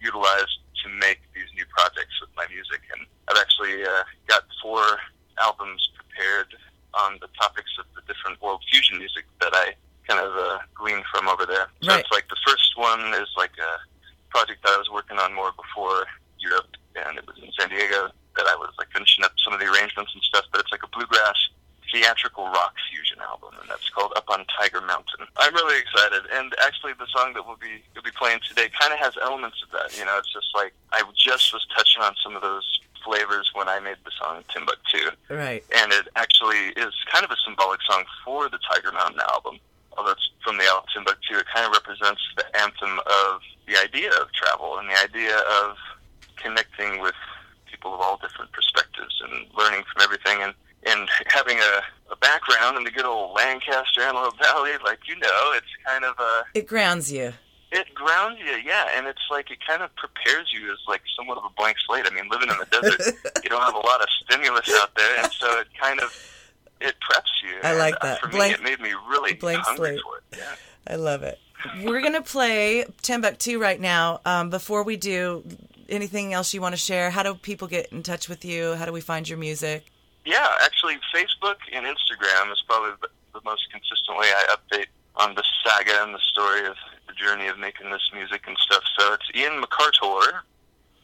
[0.02, 2.82] utilized to make these new projects with my music.
[2.98, 4.82] And I've actually uh, got four
[5.40, 6.50] albums prepared
[6.98, 9.74] on the topics of the different world fusion music that I
[10.10, 11.70] kind of uh, gleaned from over there.
[11.82, 12.00] So Right.
[12.02, 13.72] it's like the first one is like a
[14.34, 16.06] project that I was working on more before
[16.40, 19.60] Europe, and it was in San Diego that I was like finishing up some of
[19.62, 20.46] the arrangements and stuff.
[20.52, 21.38] But it's like a bluegrass
[21.92, 25.28] theatrical rock fusion album, and that's called Up on Tiger Mountain.
[25.38, 28.92] I'm really excited, and actually, the song that we'll be we'll be playing today kind
[28.92, 29.96] of has elements of that.
[29.98, 32.66] You know, it's just like I just was touching on some of those
[33.06, 35.62] flavors when I made the song Timbuktu, Right.
[35.76, 39.60] and it actually is kind of a symbolic song for the Tiger Mountain album.
[39.98, 44.10] Although it's from the album Timbuktu, it kind of represents the anthem of the idea
[44.22, 45.78] of travel and the idea of
[46.38, 47.16] connecting with
[47.70, 50.54] people of all different perspectives and learning from everything and
[50.86, 51.82] and having a,
[52.12, 56.16] a background in the good old Lancaster Antelope Valley, like you know, it's kind of
[56.20, 57.32] a It grounds you.
[57.72, 61.38] it grounds you, yeah, and it's like it kind of prepares you as like somewhat
[61.38, 62.04] of a blank slate.
[62.06, 65.24] I mean, living in the desert, you don't have a lot of stimulus out there,
[65.24, 66.12] and so it kind of
[66.84, 67.56] it preps you.
[67.64, 68.20] I like And, uh, that.
[68.22, 70.02] For Blank- me, it made me really blank hungry slate.
[70.04, 70.24] for it.
[70.40, 70.56] Yeah.
[70.94, 71.40] I love it.
[71.84, 74.20] We're going to play Timbuktu right now.
[74.26, 75.44] Um, before we do,
[75.88, 77.10] anything else you want to share?
[77.10, 78.74] How do people get in touch with you?
[78.76, 79.86] How do we find your music?
[80.26, 85.36] Yeah, actually, Facebook and Instagram is probably the, the most consistent way I update on
[85.36, 86.76] the saga and the story of
[87.08, 88.84] the journey of making this music and stuff.
[89.00, 90.40] So it's Ian McCartor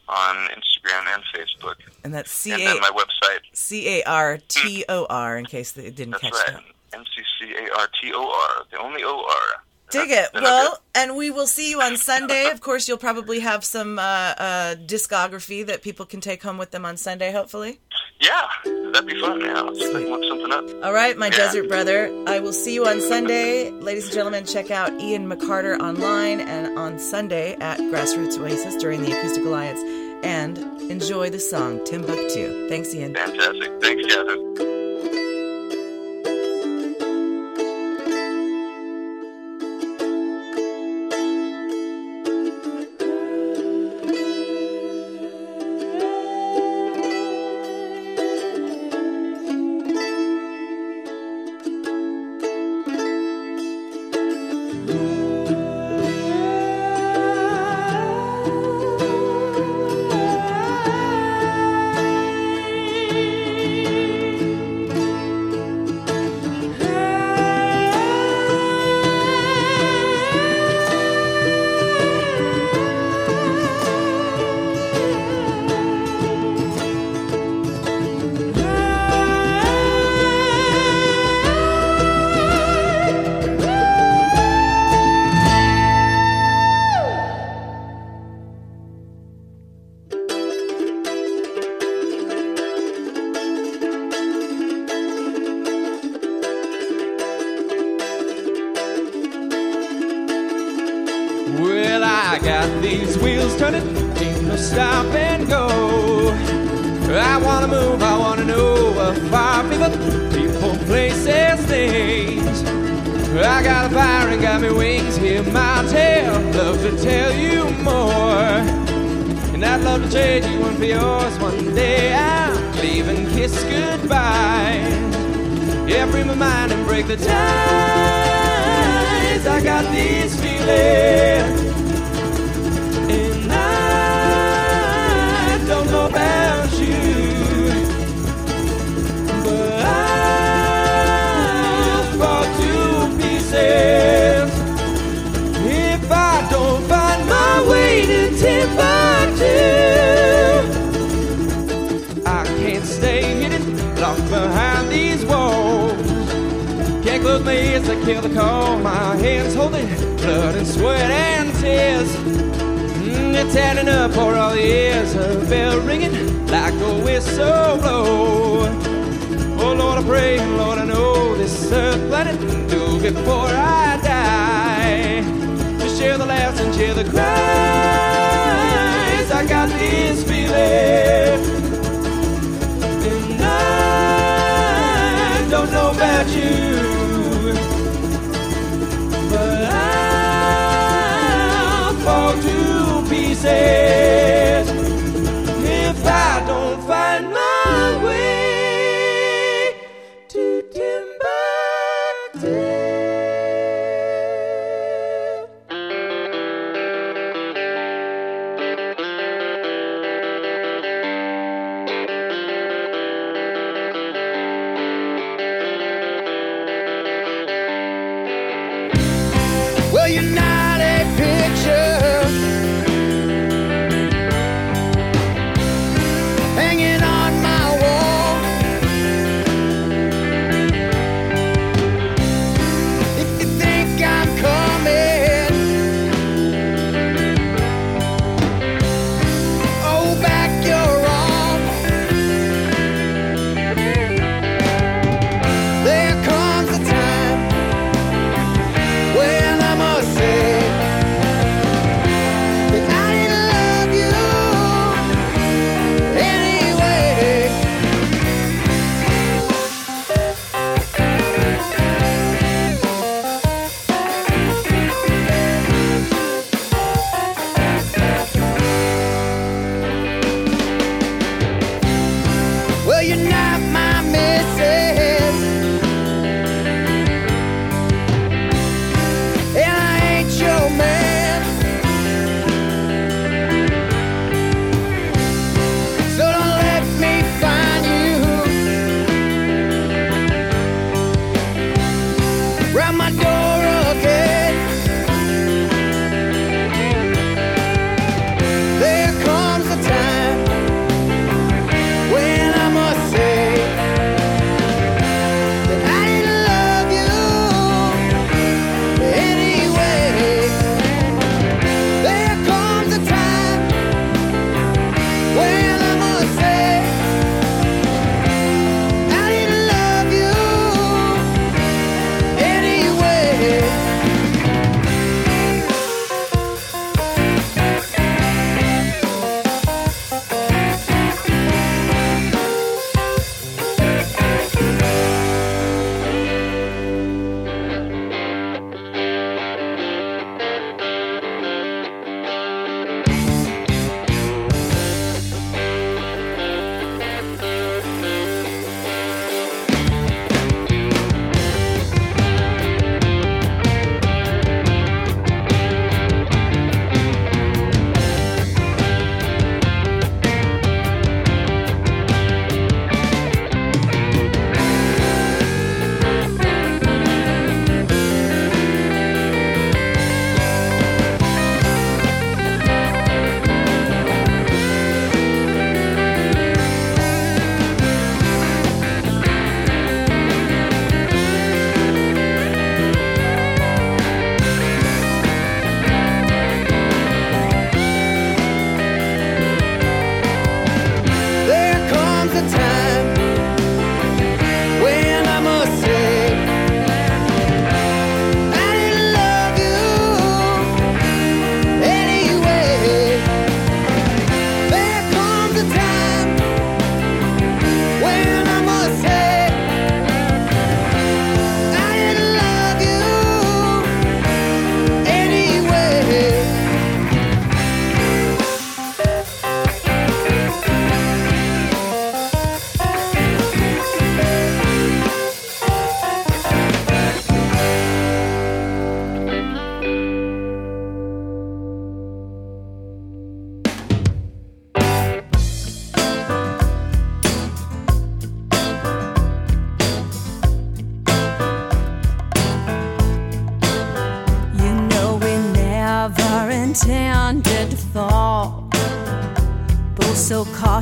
[0.10, 3.40] on Instagram and Facebook, And that's C and then my website.
[3.54, 5.38] C A R T O R.
[5.38, 6.98] In case they didn't That's catch right, that.
[6.98, 8.24] M C C A R T O
[8.58, 9.64] R, the only O R.
[9.92, 10.30] Dig it.
[10.34, 12.50] Well, and we will see you on Sunday.
[12.52, 16.72] Of course, you'll probably have some uh, uh, discography that people can take home with
[16.72, 17.80] them on Sunday, hopefully.
[18.22, 18.48] Yeah,
[18.92, 19.40] that'd be fun.
[19.42, 20.84] Yeah, let's see if I can look something up.
[20.86, 21.38] All right, my Yeah.
[21.38, 22.12] desert brother.
[22.28, 23.72] I will see you on Sunday.
[23.72, 29.02] Ladies and gentlemen, check out Ian McCartor online and on Sunday at Grassroots Oasis during
[29.04, 29.80] the Acoustic Alliance.
[30.22, 30.58] And
[30.92, 32.68] enjoy the song Timbuktu.
[32.68, 33.16] Thanks, Ian.
[33.16, 33.82] Fantastic.
[33.82, 34.69] Thanks, Cathryn.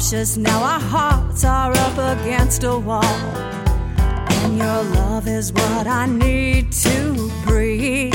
[0.07, 3.03] Cautious, now our hearts are up against a wall.
[3.03, 8.13] And your love is what I need to breathe.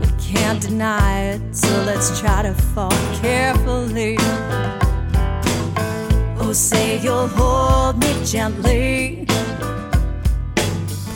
[0.00, 4.16] We can't deny it, so let's try to fall carefully.
[6.38, 9.26] Oh, say you'll hold me gently.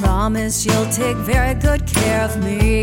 [0.01, 2.76] Promise you'll take very good care of me.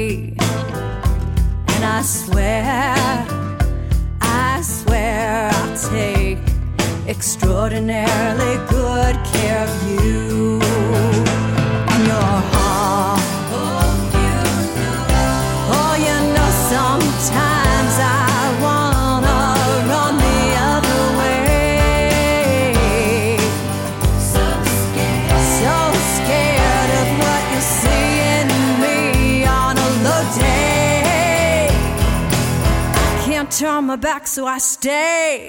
[34.33, 35.47] So I stay.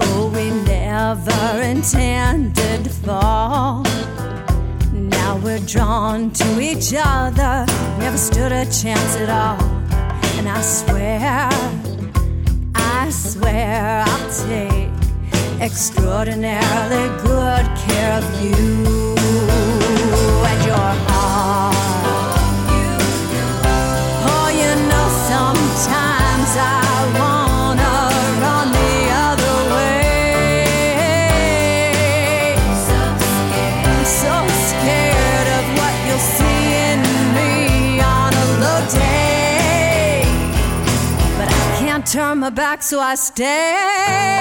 [0.00, 3.82] Oh, we never intended to fall.
[4.92, 7.66] Now we're drawn to each other,
[7.98, 9.60] never stood a chance at all.
[10.38, 11.48] And I swear,
[12.76, 18.95] I swear I'll take extraordinarily good care of you
[42.56, 44.35] back, so I stay.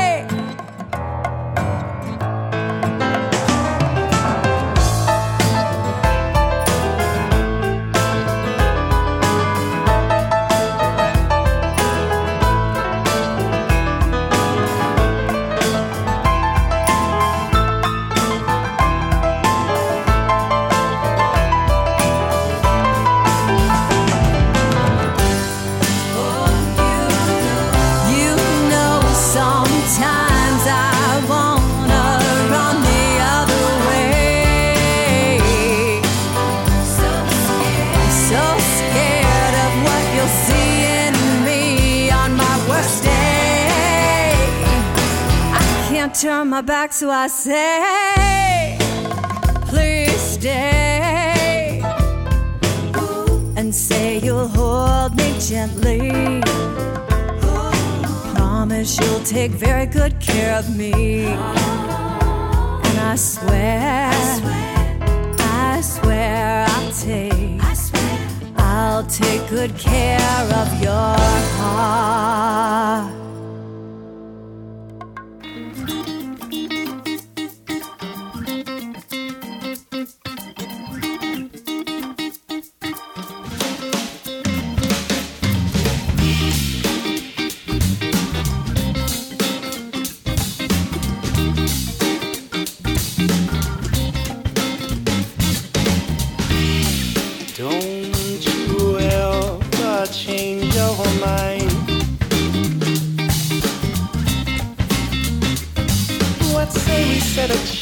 [46.06, 48.77] Can't turn my back, so I say,
[49.65, 51.82] please stay
[53.56, 56.11] and say you'll hold me gently.
[58.36, 61.23] Promise you'll take very good care of me.
[61.26, 64.11] And I swear,
[65.40, 67.61] I swear I'll take,
[68.57, 71.18] I'll take good care of your
[71.57, 73.15] heart.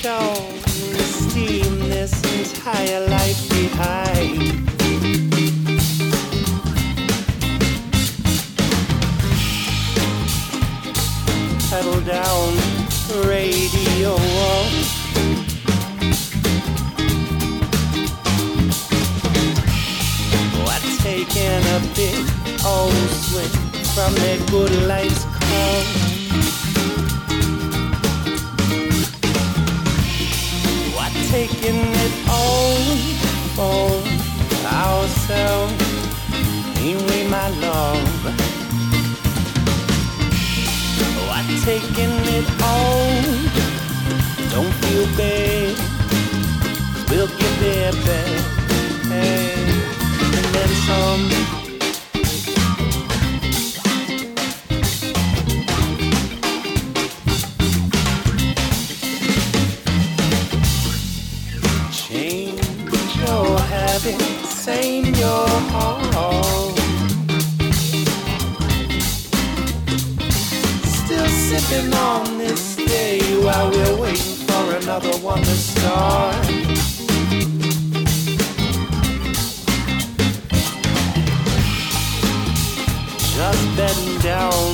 [0.03, 0.59] To
[0.99, 4.69] steam this entire life behind?
[11.61, 12.53] Settle down,
[13.25, 14.17] radio.
[21.01, 22.25] Taking a big
[22.65, 22.93] old
[23.23, 23.53] swing
[23.93, 26.02] from that good life's call?
[36.83, 38.21] Ain't we, my love?
[40.99, 43.23] Oh, what taking it all?
[44.53, 45.75] Don't feel bad.
[47.09, 48.53] We'll get there, babe.
[50.37, 51.42] And then some.
[75.03, 76.45] Another one to start.
[83.35, 84.73] Just bedding down,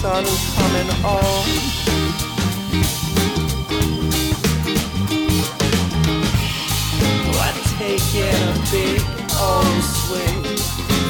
[0.00, 1.44] sun's coming on.
[7.32, 9.00] We're taking a big
[9.40, 10.40] old swing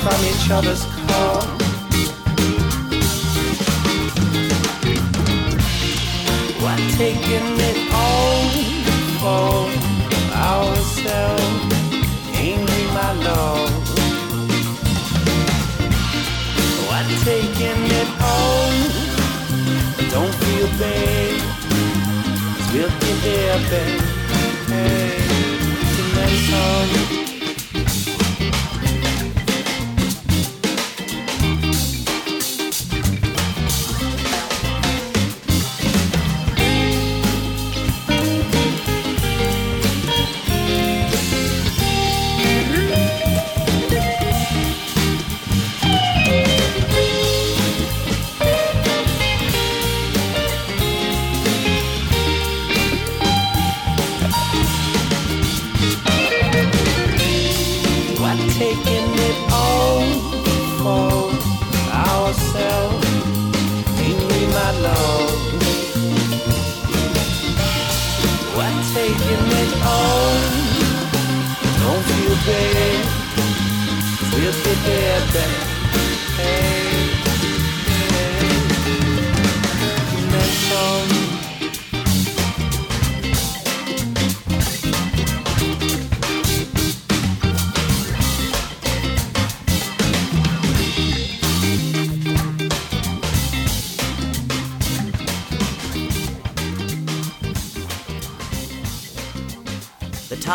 [0.03, 1.59] from each other's call.
[6.99, 7.68] Taking all
[9.29, 9.69] for
[10.33, 11.75] ourselves,
[12.43, 13.75] ain't we, my love?
[16.89, 18.73] We're taking it all,
[20.15, 21.37] don't feel bad,
[22.73, 24.03] we'll get there, babe.
[24.73, 25.19] Hey,
[25.97, 27.28] tonight's on.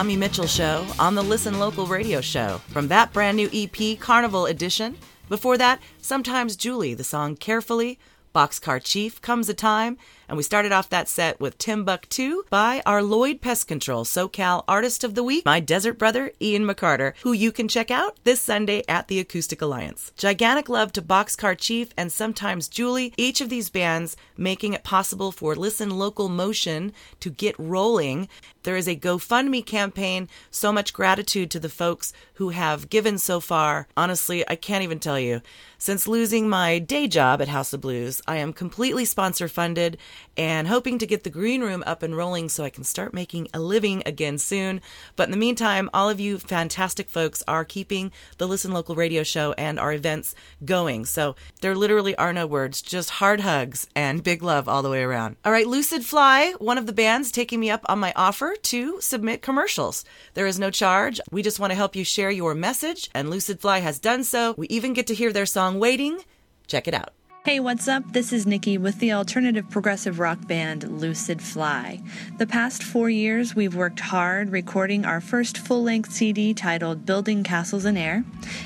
[0.03, 2.57] Tommy Mitchell Show on the Listen Local radio show.
[2.73, 4.97] From that brand new EP, Carnival Edition.
[5.29, 7.97] Before that, Sometimes Julie, the song Carefully.
[8.35, 9.97] Boxcar Chief comes a time,
[10.27, 15.03] and we started off that set with Timbuktu by our Lloyd Pest Control SoCal Artist
[15.03, 18.83] of the Week, my desert brother Ian McCartor, who you can check out this Sunday
[18.87, 20.11] at the Acoustic Alliance.
[20.15, 25.31] Gigantic love to Boxcar Chief and sometimes Julie, each of these bands making it possible
[25.31, 28.27] for Listen Local Motion to get rolling.
[28.63, 30.29] There is a GoFundMe campaign.
[30.49, 33.87] So much gratitude to the folks who have given so far.
[33.97, 35.41] Honestly, I can't even tell you.
[35.77, 39.97] Since losing my day job at House of Blues, I am completely sponsor funded
[40.35, 43.47] and hoping to get the green room up and rolling so I can start making
[43.53, 44.81] a living again soon.
[45.15, 49.23] But in the meantime, all of you fantastic folks are keeping the Listen Local radio
[49.23, 50.35] show and our events
[50.65, 51.05] going.
[51.05, 55.03] So there literally are no words, just hard hugs and big love all the way
[55.03, 55.35] around.
[55.45, 59.01] All right, Lucid Fly, one of the bands taking me up on my offer to
[59.01, 60.05] submit commercials.
[60.33, 61.19] There is no charge.
[61.31, 64.53] We just want to help you share your message, and Lucid Fly has done so.
[64.57, 66.19] We even get to hear their song Waiting.
[66.67, 67.13] Check it out.
[67.45, 68.13] Hey, what's up?
[68.13, 72.01] This is Nikki with the alternative progressive rock band Lucid Fly.
[72.37, 77.43] The past four years, we've worked hard recording our first full length CD titled Building
[77.43, 78.23] Castles in Air,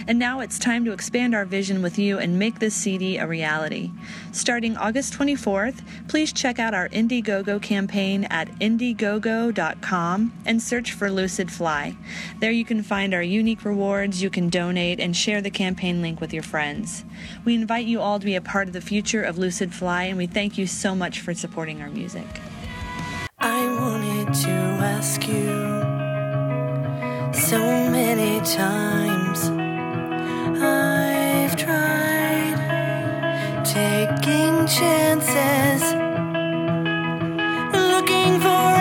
[0.07, 3.25] and now it's time to expand our vision with you and make this CD a
[3.25, 3.89] reality.
[4.31, 11.51] Starting August 24th, please check out our Indiegogo campaign at indiegogo.com and search for Lucid
[11.51, 11.97] Fly.
[12.39, 16.21] There you can find our unique rewards, you can donate, and share the campaign link
[16.21, 17.03] with your friends.
[17.43, 20.17] We invite you all to be a part of the future of Lucid Fly, and
[20.17, 22.27] we thank you so much for supporting our music.
[23.39, 25.47] I wanted to ask you
[27.33, 29.49] so many times.
[30.59, 32.57] I've tried
[33.63, 35.83] taking chances,
[37.73, 38.76] looking for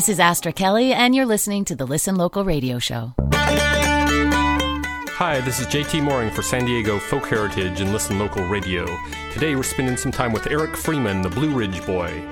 [0.00, 3.12] This is Astra Kelly, and you're listening to the Listen Local radio show.
[5.18, 8.86] Hi, this is JT Mooring for San Diego Folk Heritage and Listen Local Radio.
[9.34, 12.26] Today we're spending some time with Eric Freeman, the Blue Ridge Boy.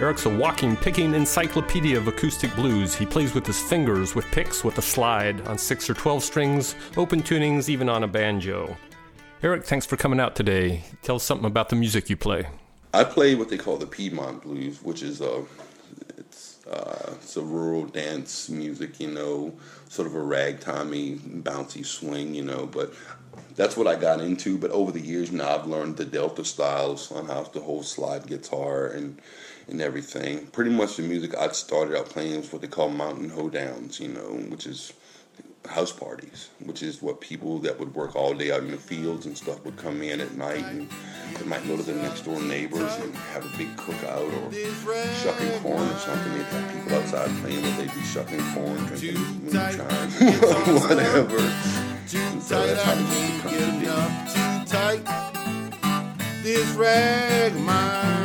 [0.00, 2.94] Eric's a walking, picking encyclopedia of acoustic blues.
[2.94, 6.76] He plays with his fingers, with picks, with a slide, on 6 or 12 strings,
[6.96, 8.74] open tunings, even on a banjo.
[9.42, 10.82] Eric, thanks for coming out today.
[11.02, 12.46] Tell us something about the music you play.
[12.94, 15.71] I play what they call the Piedmont blues, which is a it's
[16.72, 19.54] uh, it's a rural dance music, you know,
[19.88, 22.66] sort of a ragtimey, bouncy swing, you know.
[22.66, 22.94] But
[23.56, 24.58] that's what I got into.
[24.58, 28.26] But over the years now, I've learned the Delta styles on how the whole slide
[28.26, 29.20] guitar and
[29.68, 30.46] and everything.
[30.48, 34.08] Pretty much the music I started out playing was what they call mountain hoedowns, you
[34.08, 34.92] know, which is
[35.68, 39.26] house parties, which is what people that would work all day out in the fields
[39.26, 40.88] and stuff would come in at night and
[41.38, 44.52] they might go to their next door neighbors and have a big cookout or
[45.22, 46.32] shucking corn or something.
[46.34, 50.10] They'd have people outside playing but they'd be shucking corn, drinking moonshine,
[50.82, 51.38] whatever.
[51.38, 53.86] And so that's how music comes to be.
[54.70, 58.21] Tight, this rag mine.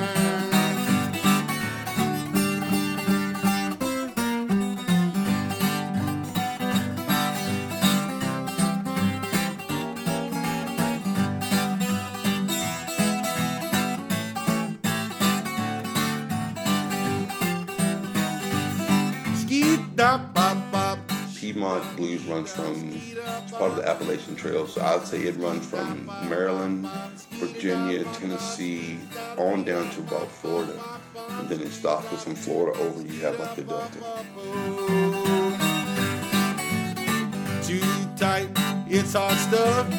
[21.58, 23.02] Piedmont blues runs from
[23.50, 26.88] part of the Appalachian Trail, so I'd say it runs from Maryland,
[27.32, 29.00] Virginia, Tennessee,
[29.40, 30.80] on down to about Florida,
[31.16, 33.02] and then it stops with from Florida over.
[33.02, 33.98] You have like the Delta.
[37.64, 37.82] Too
[38.16, 38.50] tight,
[38.88, 39.90] it's hard stuff.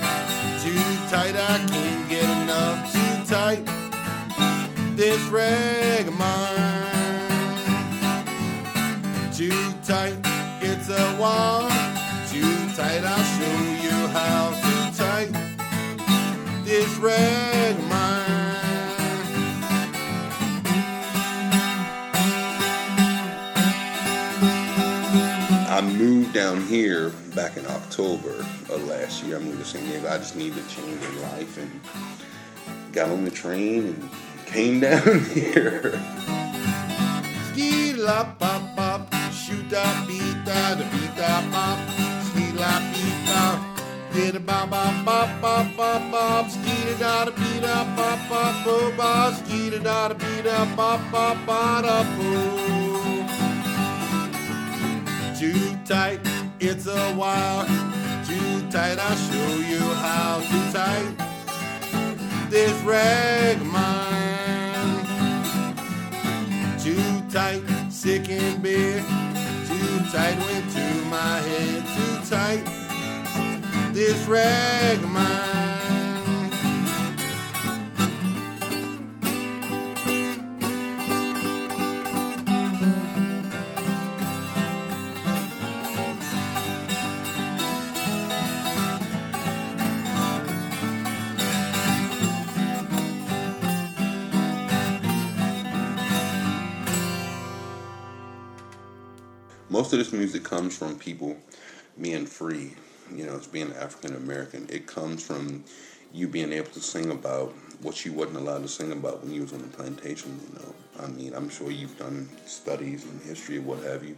[0.62, 0.78] Too
[1.10, 2.92] tight, I can't get enough.
[2.92, 3.66] Too tight,
[4.94, 6.76] this rag of mine.
[9.32, 10.37] Too tight,
[11.18, 11.68] wall.
[12.30, 14.50] Too tight, I'll show you how.
[14.64, 15.30] Too tight,
[16.64, 18.38] this of mine.
[25.68, 28.30] I moved down here back in October
[28.70, 29.36] of last year.
[29.36, 30.08] I moved to San Diego.
[30.08, 34.10] I just needed a change in life and got on the train and
[34.46, 36.00] came down here.
[37.58, 41.78] Ski la pop pop, shoot da beat da da beat da pop,
[42.26, 43.40] ski la beat da,
[44.12, 48.64] did a bop bop bop bop bop bop, ski da da beat da pop pop
[48.64, 53.26] bop bop, ski da da beat da pop pop ba da boo.
[55.40, 56.20] Too tight,
[56.60, 57.66] it's a while.
[58.28, 60.38] Too tight, I'll show you how.
[60.48, 61.14] Too tight,
[62.50, 64.37] this rag mine
[68.08, 69.04] in bed.
[69.68, 71.82] Too tight went to my head.
[71.94, 75.67] Too tight, this rag of mine.
[99.88, 101.34] Most of this music comes from people
[101.98, 102.74] being free.
[103.10, 104.66] You know, it's being African American.
[104.68, 105.64] It comes from
[106.12, 109.40] you being able to sing about what you wasn't allowed to sing about when you
[109.40, 110.38] was on the plantation.
[110.42, 114.14] You know, I mean, I'm sure you've done studies in history or what have you,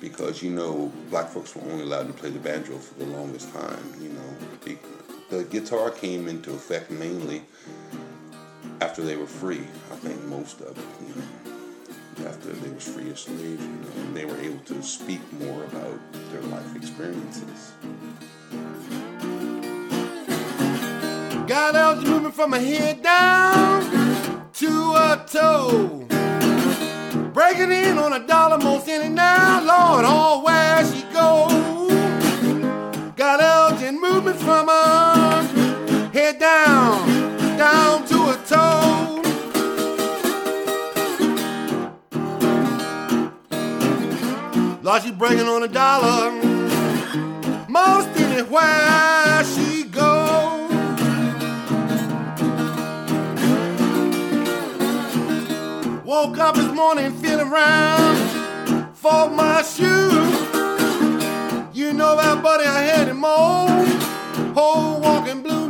[0.00, 3.52] because you know black folks were only allowed to play the banjo for the longest
[3.52, 3.84] time.
[4.00, 4.78] You know, the,
[5.28, 7.42] the guitar came into effect mainly
[8.80, 9.66] after they were free.
[9.90, 10.84] I think most of it.
[11.00, 11.53] You know,
[12.20, 15.64] after they was free as slaves, you know, and they were able to speak more
[15.64, 15.98] about
[16.30, 17.72] their life experiences.
[21.46, 26.06] Got Elgin movement from my head down to a toe.
[27.32, 31.48] Breaking in on a dollar most any now, Lord, oh, where she go?
[33.16, 35.42] Got Elgin movement from her
[36.12, 37.08] head down,
[37.58, 38.03] down
[44.84, 46.30] Lord, she breaking on a dollar
[47.70, 50.68] most anywhere she go.
[56.04, 60.12] Woke up this morning feeling around for my shoes.
[61.72, 63.86] You know that buddy I had him on.
[64.54, 65.63] Whole walking blue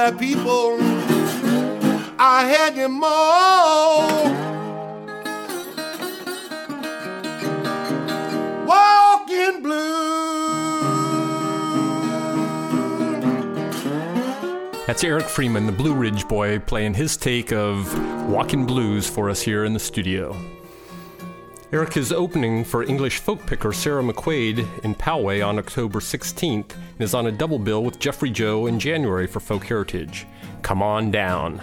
[0.00, 0.78] their people.
[2.18, 4.08] I had them all.
[8.66, 10.40] Walking blue.
[14.86, 17.92] That's Eric Freeman, the Blue Ridge Boy, playing his take of
[18.30, 20.34] Walking Blues for us here in the studio.
[21.72, 27.00] Eric is opening for English folk picker Sarah McQuaid in Poway on October 16th and
[27.00, 30.26] is on a double bill with Jeffrey Joe in January for Folk Heritage.
[30.62, 31.62] Come on down.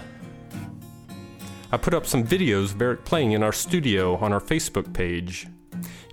[1.74, 5.46] I put up some videos of Eric playing in our studio on our Facebook page.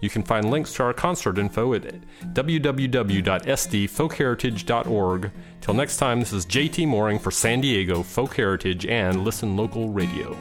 [0.03, 1.85] You can find links to our concert info at
[2.35, 5.31] www.sdfolkheritage.org.
[5.61, 9.91] Till next time, this is JT Mooring for San Diego Folk Heritage and Listen Local
[9.91, 10.37] Radio.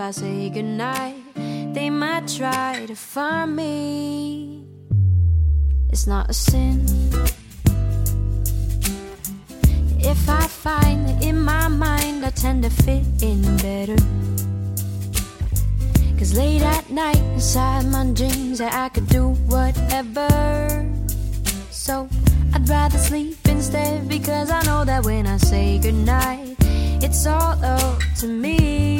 [0.00, 1.14] If I say goodnight,
[1.74, 4.64] they might try to find me.
[5.90, 6.86] It's not a sin.
[9.98, 14.00] If I find that in my mind I tend to fit in better.
[16.18, 20.28] Cause late at night inside my dreams that I could do whatever.
[21.70, 22.08] So
[22.54, 26.56] I'd rather sleep instead because I know that when I say goodnight,
[27.04, 28.99] it's all up to me.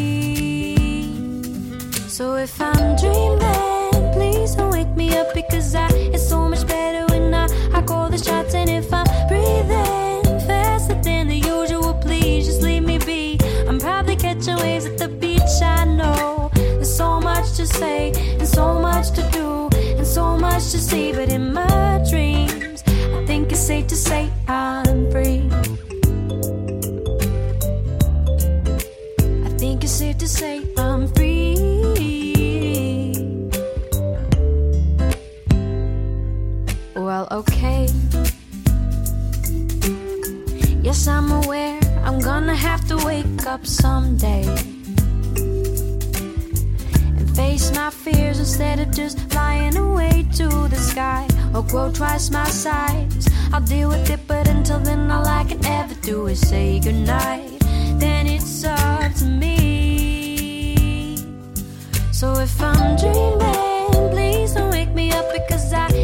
[2.20, 7.06] So if I'm dreaming, please don't wake me up because I it's so much better
[7.10, 12.44] when I, I call the shots and if I'm breathing faster than the usual, please
[12.44, 13.38] just leave me be.
[13.66, 16.50] I'm probably catching waves at the beach, I know.
[16.54, 21.12] There's so much to say and so much to do and so much to see,
[21.12, 22.84] but in my dreams,
[23.16, 25.48] I think it's safe to say I'm free.
[29.46, 31.19] I think it's safe to say I'm free.
[37.20, 37.86] Well, okay.
[40.80, 44.44] Yes, I'm aware I'm gonna have to wake up someday
[47.18, 52.30] and face my fears instead of just flying away to the sky or grow twice
[52.30, 53.28] my size.
[53.52, 57.60] I'll deal with it, but until then, all I can ever do is say goodnight.
[57.98, 61.18] Then it's up to me.
[62.12, 65.99] So if I'm dreaming, please don't wake me up because I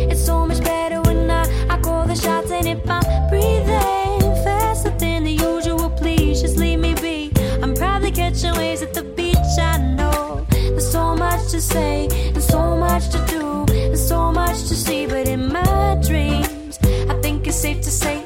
[11.47, 15.53] much to say and so much to do and so much to see, but in
[15.53, 16.77] my dreams,
[17.09, 18.26] I think it's safe to say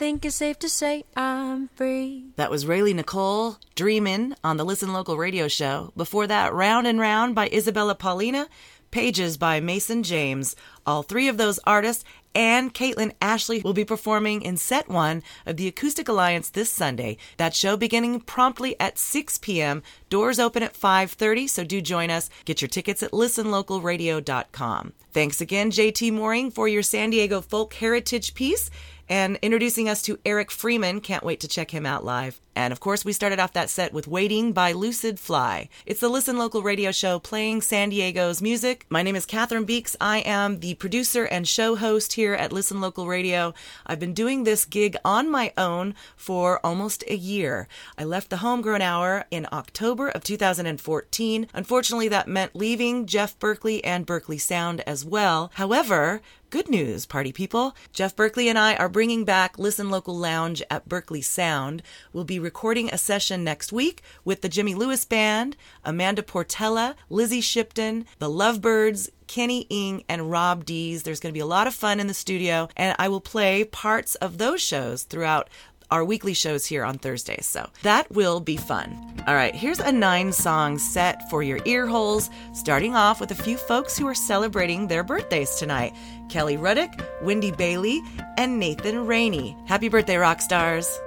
[0.00, 2.24] think it's safe to say I'm free.
[2.36, 5.92] That was Rayleigh Nicole, Dreamin' on the Listen Local radio show.
[5.94, 8.48] Before that, Round and Round by Isabella Paulina,
[8.90, 10.56] Pages by Mason James.
[10.86, 12.02] All three of those artists
[12.34, 17.18] and Caitlin Ashley will be performing in set one of the Acoustic Alliance this Sunday.
[17.36, 19.82] That show beginning promptly at 6 p.m.
[20.08, 22.30] Doors open at 5:30, so do join us.
[22.46, 24.94] Get your tickets at listenlocalradio.com.
[25.12, 28.70] Thanks again, JT Mooring, for your San Diego folk heritage piece
[29.10, 31.00] and introducing us to Eric Freeman.
[31.00, 32.40] Can't wait to check him out live.
[32.60, 35.70] And of course, we started off that set with Waiting by Lucid Fly.
[35.86, 38.84] It's the Listen Local radio show playing San Diego's music.
[38.90, 39.96] My name is Cathryn Beeks.
[39.98, 43.54] I am the producer and show host here at Listen Local Radio.
[43.86, 47.66] I've been doing this gig on my own for almost a year.
[47.96, 51.46] I left the Homegrown Hour in October of 2014.
[51.54, 55.50] Unfortunately, that meant leaving Jeff Berkley and Berkley Sound as well.
[55.54, 56.20] However,
[56.50, 57.76] Good news, party people.
[57.92, 61.80] Jeff Berkley and I are bringing back Listen Local Lounge at Berkley Sound.
[62.12, 67.40] We'll be recording a session next week with the Jimmy Lewis Band, Amanda Portella, Lizzie
[67.40, 71.04] Shipton, the Lovebirds, Kenny Ing, and Rob Dees.
[71.04, 73.62] There's going to be a lot of fun in the studio, and I will play
[73.62, 75.48] parts of those shows throughout
[75.92, 77.46] our weekly shows here on Thursdays.
[77.46, 79.22] So that will be fun.
[79.28, 83.42] All right, here's a nine song set for your ear holes, starting off with a
[83.44, 85.94] few folks who are celebrating their birthdays tonight
[86.28, 88.02] Kelly Ruddick, Wendy Bailey,
[88.36, 89.56] and Nathan Rainey.
[89.66, 90.98] Happy birthday, rock stars!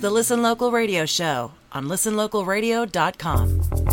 [0.00, 3.89] The Listen Local Radio Show on listenlocalradio.com.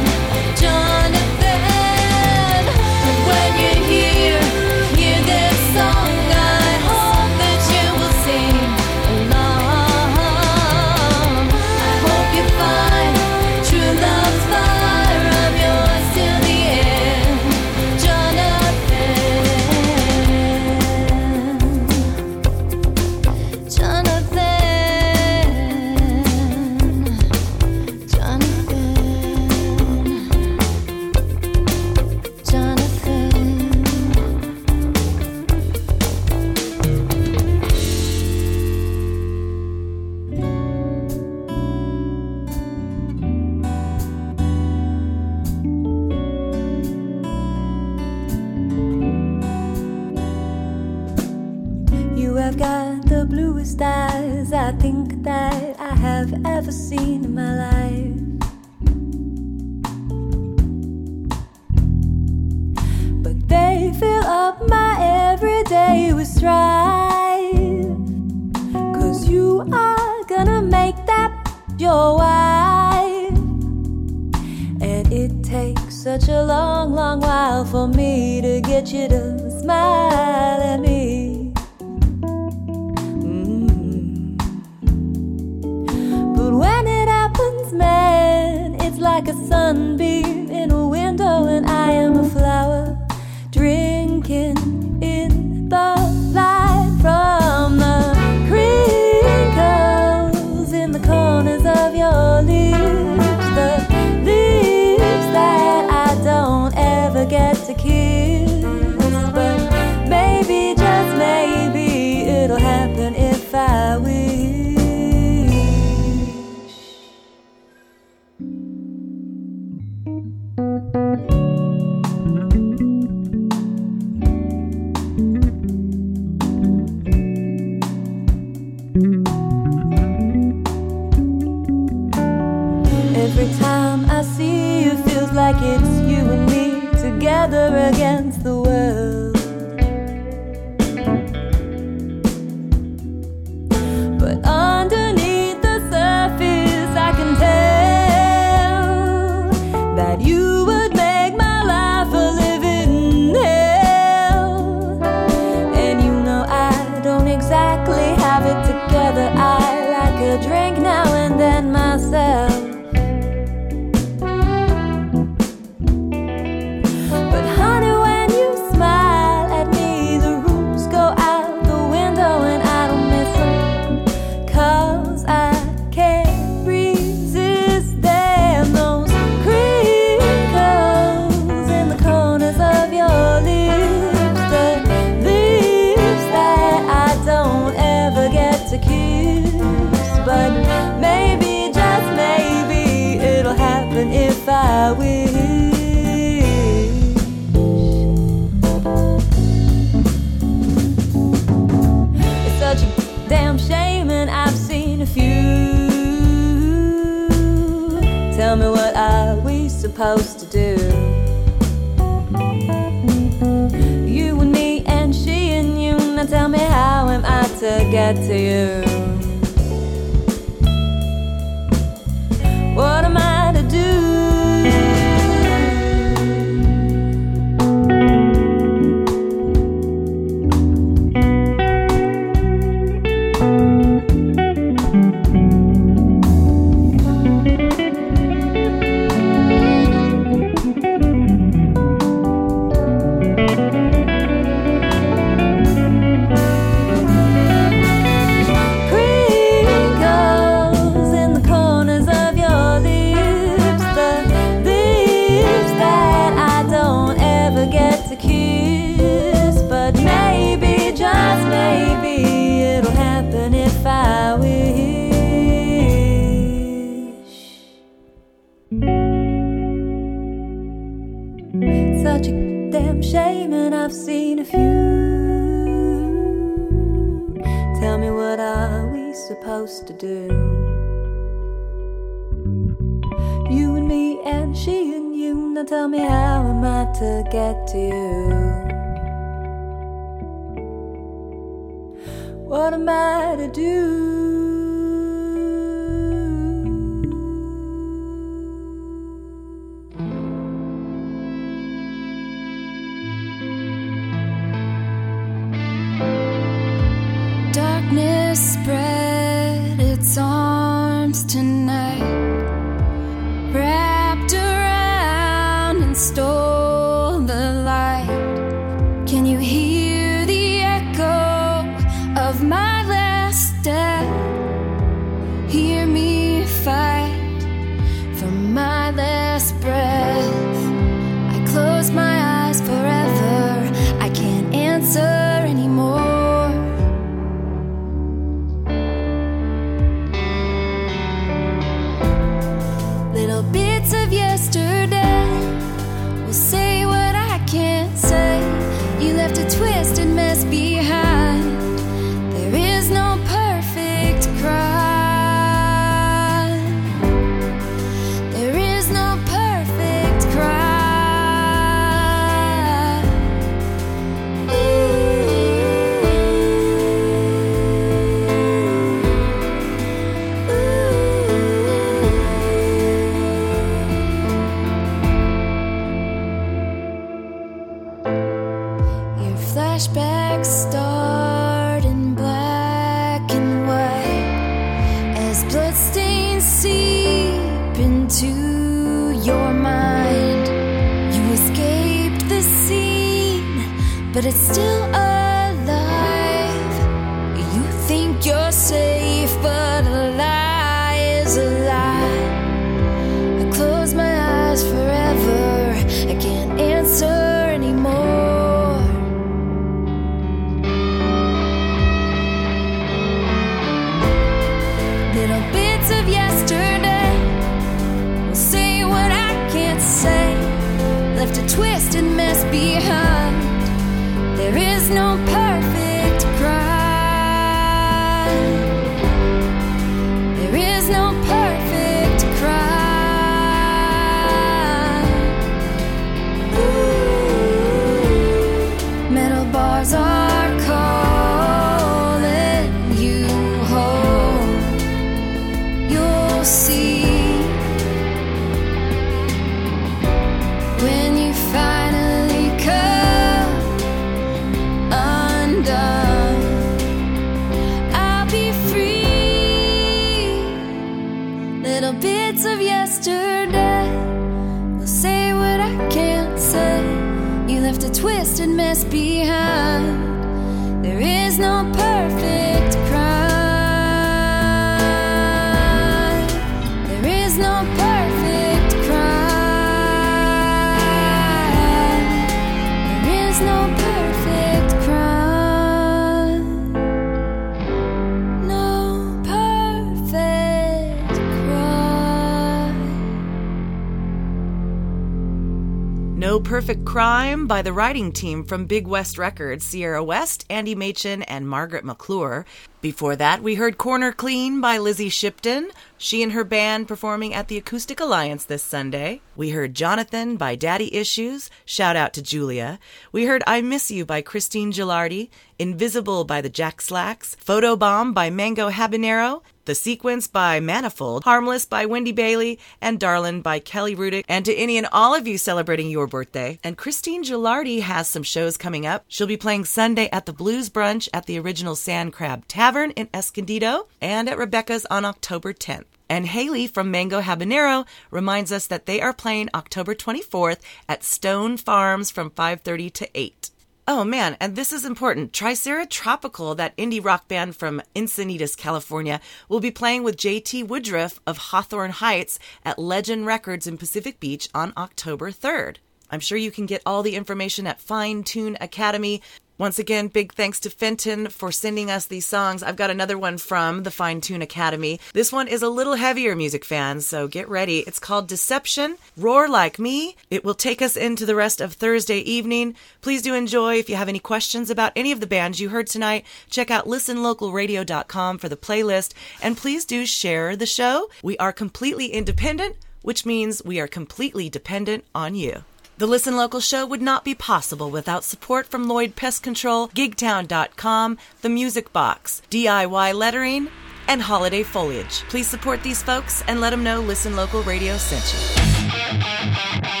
[497.31, 501.85] Crime by the writing team from Big West Records, Sierra West, Andy Machin, and Margaret
[501.85, 502.45] McClure.
[502.81, 507.47] Before that, we heard Corner Clean by Lizzie Shipton, she and her band performing at
[507.47, 509.21] the Acoustic Alliance this Sunday.
[509.41, 512.77] We heard Jonathan by Daddy Issues, shout out to Julia.
[513.11, 518.29] We heard I Miss You by Christine Gilardi, Invisible by the Jack Slacks, Photobomb by
[518.29, 524.25] Mango Habanero, The Sequence by Manifold, Harmless by Wendy Bailey, and Darlin by Kelly Rudick.
[524.29, 526.59] And to any and all of you celebrating your birthday.
[526.63, 529.05] And Christine Gilardi has some shows coming up.
[529.07, 533.09] She'll be playing Sunday at the Blues Brunch at the original Sand Crab Tavern in
[533.11, 535.85] Escondido and at Rebecca's on October 10th.
[536.11, 540.59] And Haley from Mango Habanero reminds us that they are playing October 24th
[540.89, 543.49] at Stone Farms from 5:30 to 8.
[543.87, 545.31] Oh man, and this is important.
[545.31, 551.21] Tricera Tropical, that indie rock band from Encinitas, California, will be playing with JT Woodruff
[551.25, 555.77] of Hawthorne Heights at Legend Records in Pacific Beach on October 3rd.
[556.09, 559.21] I'm sure you can get all the information at Fine Tune Academy.
[559.61, 562.63] Once again, big thanks to Fenton for sending us these songs.
[562.63, 564.99] I've got another one from the Fine Tune Academy.
[565.13, 567.81] This one is a little heavier, music fans, so get ready.
[567.81, 568.97] It's called Deception.
[569.15, 570.15] Roar Like Me.
[570.31, 572.73] It will take us into the rest of Thursday evening.
[573.01, 573.75] Please do enjoy.
[573.75, 576.87] If you have any questions about any of the bands you heard tonight, check out
[576.87, 579.13] listenlocalradio.com for the playlist.
[579.43, 581.07] And please do share the show.
[581.21, 585.65] We are completely independent, which means we are completely dependent on you.
[586.01, 591.19] The Listen Local show would not be possible without support from Lloyd Pest Control, Gigtown.com,
[591.43, 593.67] The Music Box, DIY Lettering,
[594.07, 595.21] and Holiday Foliage.
[595.29, 600.00] Please support these folks and let them know Listen Local Radio sent you.